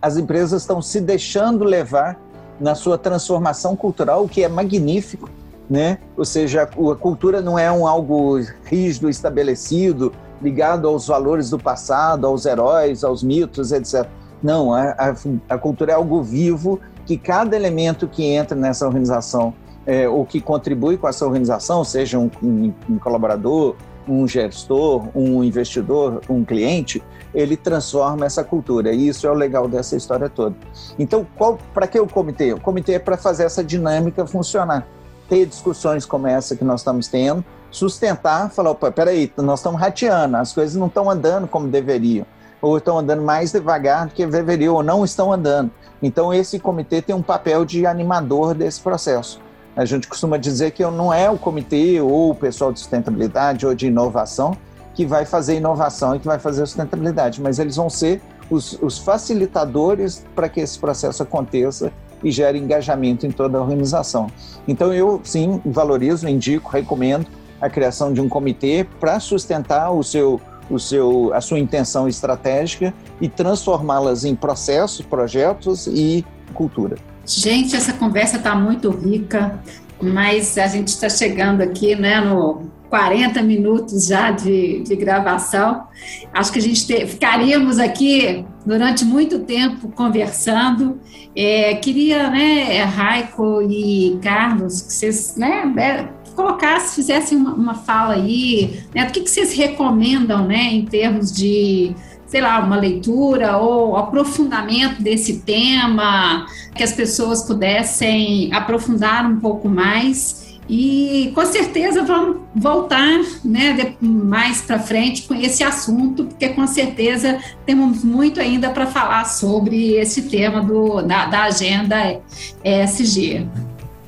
as 0.00 0.16
empresas 0.16 0.62
estão 0.62 0.80
se 0.80 1.00
deixando 1.00 1.64
levar 1.64 2.18
na 2.58 2.74
sua 2.74 2.96
transformação 2.96 3.74
cultural, 3.76 4.24
o 4.24 4.28
que 4.28 4.42
é 4.42 4.48
magnífico, 4.48 5.28
né? 5.68 5.98
Ou 6.16 6.24
seja, 6.24 6.62
a 6.62 6.96
cultura 6.96 7.40
não 7.40 7.58
é 7.58 7.70
um 7.70 7.86
algo 7.86 8.38
rígido, 8.64 9.08
estabelecido, 9.10 10.12
ligado 10.40 10.88
aos 10.88 11.06
valores 11.06 11.50
do 11.50 11.58
passado, 11.58 12.26
aos 12.26 12.46
heróis, 12.46 13.04
aos 13.04 13.22
mitos, 13.22 13.72
etc. 13.72 14.06
Não, 14.42 14.72
a, 14.74 14.90
a, 14.90 15.14
a 15.50 15.58
cultura 15.58 15.92
é 15.92 15.94
algo 15.94 16.22
vivo 16.22 16.80
que 17.06 17.16
cada 17.16 17.56
elemento 17.56 18.08
que 18.08 18.24
entra 18.24 18.56
nessa 18.56 18.86
organização 18.86 19.54
é, 19.86 20.08
ou 20.08 20.24
que 20.24 20.40
contribui 20.40 20.96
com 20.96 21.08
essa 21.08 21.26
organização, 21.26 21.84
seja 21.84 22.18
um, 22.18 22.30
um, 22.42 22.72
um 22.88 22.98
colaborador, 22.98 23.76
um 24.08 24.26
gestor, 24.26 25.08
um 25.14 25.42
investidor, 25.44 26.20
um 26.28 26.44
cliente, 26.44 27.02
ele 27.34 27.56
transforma 27.56 28.26
essa 28.26 28.44
cultura. 28.44 28.92
E 28.92 29.08
isso 29.08 29.26
é 29.26 29.30
o 29.30 29.34
legal 29.34 29.68
dessa 29.68 29.96
história 29.96 30.28
toda. 30.28 30.54
Então, 30.98 31.26
para 31.72 31.86
que 31.86 31.98
o 31.98 32.06
comitê? 32.06 32.52
O 32.52 32.60
comitê 32.60 32.94
é 32.94 32.98
para 32.98 33.16
fazer 33.16 33.44
essa 33.44 33.62
dinâmica 33.64 34.26
funcionar. 34.26 34.86
Ter 35.28 35.46
discussões 35.46 36.04
como 36.04 36.26
essa 36.26 36.54
que 36.54 36.64
nós 36.64 36.80
estamos 36.80 37.08
tendo, 37.08 37.44
sustentar, 37.70 38.50
falar, 38.50 38.72
opa, 38.72 38.90
peraí, 38.90 39.32
nós 39.38 39.60
estamos 39.60 39.80
rateando, 39.80 40.36
as 40.36 40.52
coisas 40.52 40.76
não 40.76 40.88
estão 40.88 41.10
andando 41.10 41.48
como 41.48 41.68
deveriam, 41.68 42.26
ou 42.60 42.76
estão 42.76 42.98
andando 42.98 43.22
mais 43.22 43.52
devagar 43.52 44.08
do 44.08 44.12
que 44.12 44.26
deveriam, 44.26 44.74
ou 44.74 44.82
não 44.82 45.04
estão 45.04 45.32
andando. 45.32 45.70
Então, 46.02 46.34
esse 46.34 46.58
comitê 46.58 47.00
tem 47.00 47.14
um 47.14 47.22
papel 47.22 47.64
de 47.64 47.86
animador 47.86 48.52
desse 48.54 48.80
processo. 48.80 49.40
A 49.74 49.84
gente 49.84 50.06
costuma 50.06 50.36
dizer 50.36 50.72
que 50.72 50.84
não 50.84 51.12
é 51.12 51.30
o 51.30 51.38
comitê 51.38 52.00
ou 52.00 52.30
o 52.30 52.34
pessoal 52.34 52.72
de 52.72 52.80
sustentabilidade 52.80 53.66
ou 53.66 53.74
de 53.74 53.86
inovação 53.86 54.56
que 54.94 55.06
vai 55.06 55.24
fazer 55.24 55.56
inovação 55.56 56.14
e 56.14 56.18
que 56.18 56.26
vai 56.26 56.38
fazer 56.38 56.66
sustentabilidade, 56.66 57.40
mas 57.40 57.58
eles 57.58 57.76
vão 57.76 57.88
ser 57.88 58.20
os, 58.50 58.78
os 58.82 58.98
facilitadores 58.98 60.24
para 60.34 60.48
que 60.48 60.60
esse 60.60 60.78
processo 60.78 61.22
aconteça 61.22 61.90
e 62.22 62.30
gere 62.30 62.58
engajamento 62.58 63.26
em 63.26 63.30
toda 63.30 63.56
a 63.56 63.60
organização. 63.60 64.26
Então, 64.68 64.92
eu 64.92 65.20
sim 65.24 65.60
valorizo, 65.64 66.28
indico, 66.28 66.70
recomendo 66.70 67.26
a 67.60 67.70
criação 67.70 68.12
de 68.12 68.20
um 68.20 68.28
comitê 68.28 68.86
para 69.00 69.18
sustentar 69.18 69.90
o 69.90 70.02
seu, 70.02 70.40
o 70.70 70.78
seu, 70.78 71.32
a 71.32 71.40
sua 71.40 71.58
intenção 71.58 72.06
estratégica 72.06 72.92
e 73.20 73.28
transformá-las 73.28 74.24
em 74.24 74.36
processos, 74.36 75.04
projetos 75.04 75.86
e 75.86 76.24
cultura. 76.52 76.96
Gente, 77.24 77.76
essa 77.76 77.92
conversa 77.92 78.36
está 78.36 78.54
muito 78.54 78.90
rica, 78.90 79.60
mas 80.02 80.58
a 80.58 80.66
gente 80.66 80.88
está 80.88 81.08
chegando 81.08 81.60
aqui 81.60 81.94
né, 81.94 82.20
no 82.20 82.70
40 82.92 83.40
minutos 83.42 84.06
já 84.06 84.30
de, 84.30 84.82
de 84.82 84.94
gravação. 84.96 85.84
Acho 86.32 86.52
que 86.52 86.58
a 86.58 86.62
gente 86.62 86.86
te, 86.86 87.06
ficaríamos 87.06 87.78
aqui 87.78 88.44
durante 88.66 89.04
muito 89.04 89.38
tempo 89.38 89.88
conversando. 89.88 91.00
É, 91.34 91.74
queria, 91.76 92.28
né, 92.28 92.82
Raico 92.82 93.62
e 93.62 94.18
Carlos, 94.20 94.82
que 94.82 94.92
vocês 94.92 95.36
né, 95.36 95.72
é, 95.78 96.08
colocassem, 96.34 96.94
fizessem 96.96 97.38
uma, 97.38 97.54
uma 97.54 97.74
fala 97.74 98.14
aí, 98.14 98.82
né, 98.94 99.06
que, 99.06 99.20
que 99.20 99.30
vocês 99.30 99.54
recomendam 99.54 100.46
né, 100.46 100.64
em 100.74 100.84
termos 100.84 101.32
de 101.32 101.94
sei 102.32 102.40
lá, 102.40 102.58
uma 102.60 102.76
leitura 102.76 103.58
ou 103.58 103.94
aprofundamento 103.94 105.02
desse 105.02 105.40
tema, 105.40 106.46
que 106.74 106.82
as 106.82 106.90
pessoas 106.90 107.42
pudessem 107.42 108.48
aprofundar 108.54 109.30
um 109.30 109.38
pouco 109.38 109.68
mais. 109.68 110.56
E 110.66 111.30
com 111.34 111.44
certeza 111.44 112.02
vamos 112.02 112.38
voltar 112.54 113.20
né, 113.44 113.94
mais 114.00 114.62
para 114.62 114.78
frente 114.78 115.24
com 115.24 115.34
esse 115.34 115.62
assunto, 115.62 116.24
porque 116.24 116.48
com 116.48 116.66
certeza 116.66 117.38
temos 117.66 118.02
muito 118.02 118.40
ainda 118.40 118.70
para 118.70 118.86
falar 118.86 119.26
sobre 119.26 119.96
esse 119.96 120.22
tema 120.22 120.62
do, 120.62 121.02
da, 121.02 121.26
da 121.26 121.42
agenda 121.42 122.18
ESG. 122.64 123.46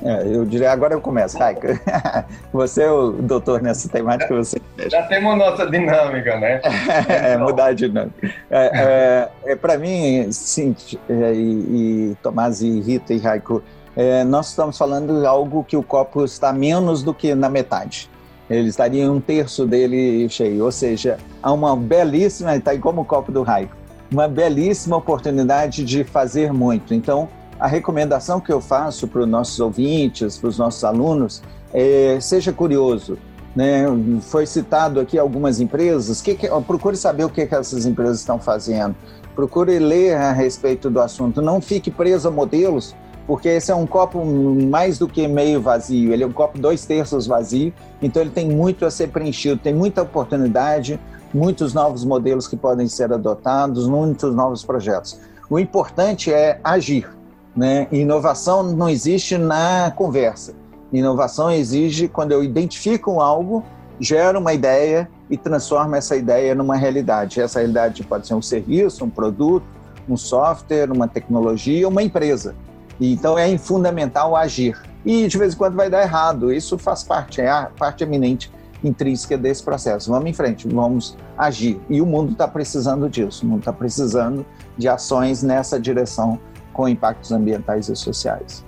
É, 0.05 0.21
eu 0.23 0.45
diria, 0.45 0.71
agora 0.71 0.93
eu 0.93 1.01
começo, 1.01 1.35
Raika. 1.35 1.81
Você 2.53 2.83
é 2.83 2.91
o 2.91 3.11
doutor 3.11 3.59
nessa 3.59 3.89
temática, 3.89 4.35
você. 4.35 4.61
Já 4.87 5.01
temos 5.07 5.35
nossa 5.35 5.65
dinâmica, 5.65 6.39
né? 6.39 6.61
é, 7.09 7.35
mudar 7.37 7.65
a 7.65 7.73
dinâmica. 7.73 8.31
É, 8.51 9.29
é, 9.45 9.51
é 9.51 9.55
Para 9.55 9.79
mim, 9.79 10.31
sim, 10.31 10.75
é, 11.09 11.33
e, 11.33 12.11
e 12.11 12.17
Tomás 12.21 12.61
e 12.61 12.81
Rita 12.81 13.15
e 13.15 13.17
Raico, 13.17 13.63
é, 13.95 14.23
nós 14.23 14.49
estamos 14.49 14.77
falando 14.77 15.21
de 15.21 15.25
algo 15.25 15.63
que 15.63 15.75
o 15.75 15.81
copo 15.81 16.23
está 16.23 16.53
menos 16.53 17.01
do 17.01 17.11
que 17.11 17.33
na 17.33 17.49
metade. 17.49 18.07
Ele 18.47 18.69
estaria 18.69 19.11
um 19.11 19.19
terço 19.19 19.65
dele 19.65 20.29
cheio, 20.29 20.65
ou 20.65 20.71
seja, 20.71 21.17
há 21.41 21.51
uma 21.51 21.75
belíssima, 21.75 22.55
está 22.55 22.77
como 22.77 23.01
o 23.01 23.05
copo 23.05 23.31
do 23.31 23.41
Raico, 23.41 23.75
uma 24.11 24.27
belíssima 24.27 24.97
oportunidade 24.97 25.83
de 25.83 26.03
fazer 26.03 26.53
muito. 26.53 26.93
Então, 26.93 27.27
a 27.59 27.67
recomendação 27.67 28.39
que 28.39 28.51
eu 28.51 28.59
faço 28.59 29.07
para 29.07 29.21
os 29.21 29.27
nossos 29.27 29.59
ouvintes, 29.59 30.37
para 30.37 30.49
os 30.49 30.57
nossos 30.57 30.83
alunos, 30.83 31.41
é 31.73 32.17
seja 32.19 32.51
curioso. 32.51 33.17
Né? 33.55 33.85
Foi 34.21 34.45
citado 34.45 34.99
aqui 34.99 35.17
algumas 35.17 35.59
empresas, 35.61 36.21
que, 36.21 36.35
que, 36.35 36.47
procure 36.67 36.97
saber 36.97 37.23
o 37.23 37.29
que, 37.29 37.45
que 37.45 37.55
essas 37.55 37.85
empresas 37.85 38.19
estão 38.19 38.37
fazendo, 38.37 38.95
procure 39.33 39.79
ler 39.79 40.15
a 40.15 40.33
respeito 40.33 40.89
do 40.89 40.99
assunto, 40.99 41.41
não 41.41 41.61
fique 41.61 41.89
preso 41.89 42.27
a 42.27 42.31
modelos, 42.31 42.93
porque 43.25 43.47
esse 43.47 43.71
é 43.71 43.75
um 43.75 43.87
copo 43.87 44.23
mais 44.25 44.99
do 44.99 45.07
que 45.07 45.25
meio 45.27 45.61
vazio, 45.61 46.13
ele 46.13 46.23
é 46.23 46.27
um 46.27 46.33
copo 46.33 46.59
dois 46.59 46.85
terços 46.85 47.25
vazio, 47.25 47.73
então 48.01 48.21
ele 48.21 48.31
tem 48.31 48.49
muito 48.49 48.85
a 48.85 48.91
ser 48.91 49.07
preenchido, 49.07 49.57
tem 49.57 49.73
muita 49.73 50.01
oportunidade, 50.01 50.99
muitos 51.33 51.73
novos 51.73 52.03
modelos 52.03 52.47
que 52.47 52.57
podem 52.57 52.87
ser 52.87 53.11
adotados, 53.11 53.87
muitos 53.87 54.35
novos 54.35 54.63
projetos. 54.63 55.19
O 55.49 55.57
importante 55.57 56.31
é 56.31 56.59
agir, 56.63 57.09
né? 57.55 57.87
Inovação 57.91 58.63
não 58.63 58.89
existe 58.89 59.37
na 59.37 59.91
conversa. 59.95 60.53
Inovação 60.91 61.51
exige 61.51 62.07
quando 62.07 62.31
eu 62.31 62.43
identifico 62.43 63.19
algo, 63.19 63.63
gero 63.99 64.39
uma 64.39 64.53
ideia 64.53 65.09
e 65.29 65.37
transformo 65.37 65.95
essa 65.95 66.15
ideia 66.15 66.53
numa 66.53 66.75
realidade. 66.75 67.41
Essa 67.41 67.59
realidade 67.59 68.03
pode 68.03 68.27
ser 68.27 68.33
um 68.33 68.41
serviço, 68.41 69.05
um 69.05 69.09
produto, 69.09 69.65
um 70.07 70.17
software, 70.17 70.91
uma 70.91 71.07
tecnologia, 71.07 71.87
uma 71.87 72.03
empresa. 72.03 72.55
Então 72.99 73.37
é 73.37 73.57
fundamental 73.57 74.35
agir. 74.35 74.79
E 75.05 75.27
de 75.27 75.37
vez 75.37 75.53
em 75.53 75.57
quando 75.57 75.75
vai 75.75 75.89
dar 75.89 76.01
errado. 76.01 76.51
Isso 76.51 76.77
faz 76.77 77.03
parte, 77.03 77.41
é 77.41 77.49
a 77.49 77.69
parte 77.77 78.03
eminente 78.03 78.51
intrínseca 78.83 79.37
desse 79.37 79.63
processo. 79.63 80.11
Vamos 80.11 80.29
em 80.29 80.33
frente, 80.33 80.67
vamos 80.67 81.17
agir. 81.37 81.79
E 81.89 82.01
o 82.01 82.05
mundo 82.05 82.33
está 82.33 82.47
precisando 82.47 83.09
disso. 83.09 83.45
O 83.45 83.49
mundo 83.49 83.59
está 83.59 83.73
precisando 83.73 84.45
de 84.77 84.87
ações 84.87 85.41
nessa 85.41 85.79
direção 85.79 86.39
com 86.75 86.89
impactos 86.89 87.31
ambientais 87.31 87.87
e 87.87 87.95
sociais. 87.95 88.65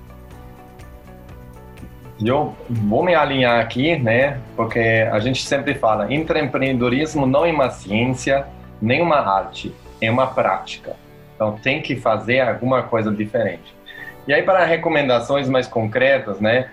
Eu 2.24 2.55
vou 2.70 3.03
me 3.03 3.14
alinhar 3.14 3.60
aqui, 3.60 3.99
né? 3.99 4.39
Porque 4.55 4.80
a 5.12 5.20
gente 5.20 5.45
sempre 5.45 5.76
fala, 5.76 6.12
empreendedorismo 6.12 7.28
não 7.28 7.45
é 7.45 7.51
uma 7.51 7.70
ciência, 7.70 8.47
nem 8.82 9.01
uma 9.01 9.18
arte, 9.18 9.76
é 10.01 10.10
uma 10.10 10.26
prática. 10.26 10.95
Então 11.36 11.51
tem 11.62 11.82
que 11.82 11.97
fazer 11.97 12.39
alguma 12.39 12.82
coisa 12.82 13.12
diferente. 13.12 13.76
E 14.26 14.34
aí 14.34 14.41
para 14.41 14.66
recomendações 14.66 15.47
mais 15.47 15.68
concretas, 15.68 16.39
né? 16.39 16.70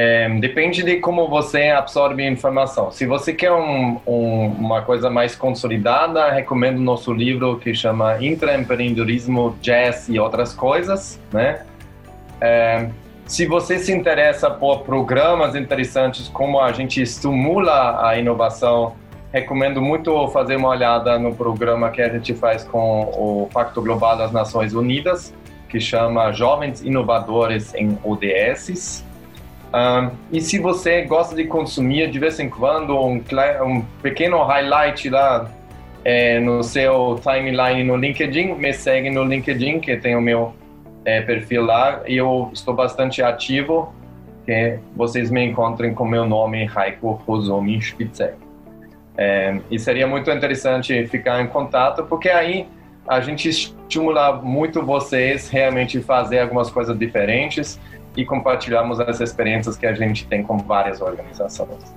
É, 0.00 0.28
depende 0.38 0.84
de 0.84 0.98
como 0.98 1.26
você 1.26 1.70
absorve 1.70 2.22
a 2.22 2.30
informação. 2.30 2.92
Se 2.92 3.04
você 3.04 3.32
quer 3.32 3.50
um, 3.50 3.98
um, 4.06 4.46
uma 4.46 4.80
coisa 4.80 5.10
mais 5.10 5.34
consolidada, 5.34 6.30
recomendo 6.30 6.78
nosso 6.78 7.12
livro 7.12 7.58
que 7.58 7.74
chama 7.74 8.16
Intraempreendedorismo, 8.24 9.58
Jazz 9.60 10.08
e 10.08 10.16
outras 10.20 10.54
coisas, 10.54 11.20
né? 11.32 11.62
É, 12.40 12.90
se 13.26 13.44
você 13.44 13.76
se 13.80 13.90
interessa 13.90 14.48
por 14.48 14.82
programas 14.84 15.56
interessantes, 15.56 16.28
como 16.28 16.60
a 16.60 16.70
gente 16.70 17.02
estimula 17.02 18.08
a 18.08 18.16
inovação, 18.16 18.94
recomendo 19.32 19.82
muito 19.82 20.28
fazer 20.28 20.54
uma 20.54 20.68
olhada 20.68 21.18
no 21.18 21.34
programa 21.34 21.90
que 21.90 22.00
a 22.00 22.08
gente 22.08 22.34
faz 22.34 22.62
com 22.62 23.00
o 23.00 23.48
Pacto 23.52 23.82
Global 23.82 24.16
das 24.16 24.30
Nações 24.30 24.74
Unidas, 24.74 25.34
que 25.68 25.80
chama 25.80 26.30
Jovens 26.30 26.82
Inovadores 26.82 27.74
em 27.74 27.98
ODS. 28.04 29.07
Um, 29.74 30.10
e 30.32 30.40
se 30.40 30.58
você 30.58 31.02
gosta 31.02 31.36
de 31.36 31.44
consumir 31.44 32.10
de 32.10 32.18
vez 32.18 32.40
em 32.40 32.48
quando 32.48 32.98
um, 32.98 33.22
um 33.66 33.82
pequeno 34.02 34.42
highlight 34.42 35.10
lá 35.10 35.50
é, 36.04 36.40
no 36.40 36.62
seu 36.62 37.20
timeline 37.22 37.84
no 37.84 37.96
LinkedIn, 37.96 38.54
me 38.54 38.72
segue 38.72 39.10
no 39.10 39.24
LinkedIn, 39.24 39.80
que 39.80 39.96
tem 39.96 40.16
o 40.16 40.20
meu 40.20 40.54
é, 41.04 41.20
perfil 41.20 41.64
lá, 41.64 42.02
e 42.06 42.16
eu 42.16 42.50
estou 42.52 42.74
bastante 42.74 43.22
ativo, 43.22 43.94
que 44.46 44.78
vocês 44.96 45.30
me 45.30 45.44
encontrem 45.44 45.92
com 45.92 46.06
meu 46.06 46.26
nome, 46.26 46.64
Raiko 46.64 47.22
Rosomi 47.26 47.80
Spitzek. 47.80 48.36
É, 49.18 49.58
e 49.70 49.78
seria 49.78 50.06
muito 50.06 50.30
interessante 50.30 51.06
ficar 51.08 51.42
em 51.42 51.46
contato, 51.46 52.04
porque 52.04 52.30
aí 52.30 52.66
a 53.06 53.20
gente 53.20 53.48
estimula 53.48 54.32
muito 54.32 54.82
vocês 54.82 55.48
realmente 55.48 56.00
fazer 56.00 56.40
algumas 56.40 56.70
coisas 56.70 56.96
diferentes 56.96 57.78
e 58.18 58.24
compartilhamos 58.24 58.98
as 58.98 59.20
experiências 59.20 59.76
que 59.76 59.86
a 59.86 59.94
gente 59.94 60.26
tem 60.26 60.42
com 60.42 60.58
várias 60.58 61.00
organizações. 61.00 61.94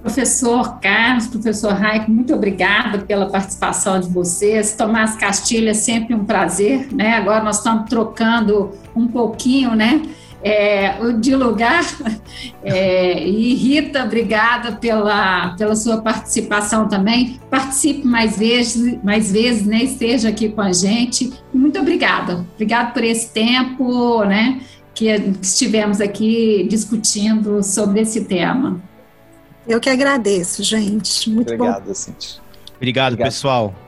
Professor 0.00 0.80
Carlos, 0.80 1.26
professor 1.26 1.74
Raico, 1.74 2.10
muito 2.10 2.34
obrigada 2.34 3.00
pela 3.00 3.28
participação 3.28 4.00
de 4.00 4.08
vocês. 4.08 4.74
Tomás 4.74 5.16
Castilho, 5.16 5.68
é 5.68 5.74
sempre 5.74 6.14
um 6.14 6.24
prazer, 6.24 6.90
né? 6.90 7.18
Agora 7.18 7.44
nós 7.44 7.58
estamos 7.58 7.90
trocando 7.90 8.70
um 8.94 9.06
pouquinho, 9.06 9.74
né? 9.74 10.00
É, 10.46 11.12
de 11.18 11.34
lugar. 11.34 11.84
É, 12.62 13.26
e 13.26 13.54
Rita, 13.54 14.04
obrigada 14.04 14.72
pela, 14.72 15.54
pela 15.56 15.76
sua 15.76 16.02
participação 16.02 16.88
também. 16.88 17.40
Participe 17.48 18.04
mais 18.04 18.36
vezes, 18.36 18.98
mais 19.04 19.30
vezes, 19.30 19.64
né? 19.64 19.84
Esteja 19.84 20.28
aqui 20.28 20.48
com 20.48 20.60
a 20.60 20.72
gente. 20.72 21.32
Muito 21.54 21.78
obrigada. 21.78 22.44
Obrigada 22.54 22.90
por 22.90 23.04
esse 23.04 23.30
tempo, 23.30 24.24
né? 24.24 24.60
Que 24.92 25.06
estivemos 25.40 26.00
aqui 26.00 26.66
discutindo 26.68 27.62
sobre 27.62 28.00
esse 28.00 28.24
tema. 28.24 28.82
Eu 29.66 29.80
que 29.80 29.88
agradeço, 29.88 30.62
gente. 30.64 31.30
Muito 31.30 31.54
Obrigado, 31.54 31.86
bom. 31.86 31.94
Cintia. 31.94 32.40
Obrigado, 32.76 33.12
Obrigado. 33.12 33.28
pessoal. 33.28 33.85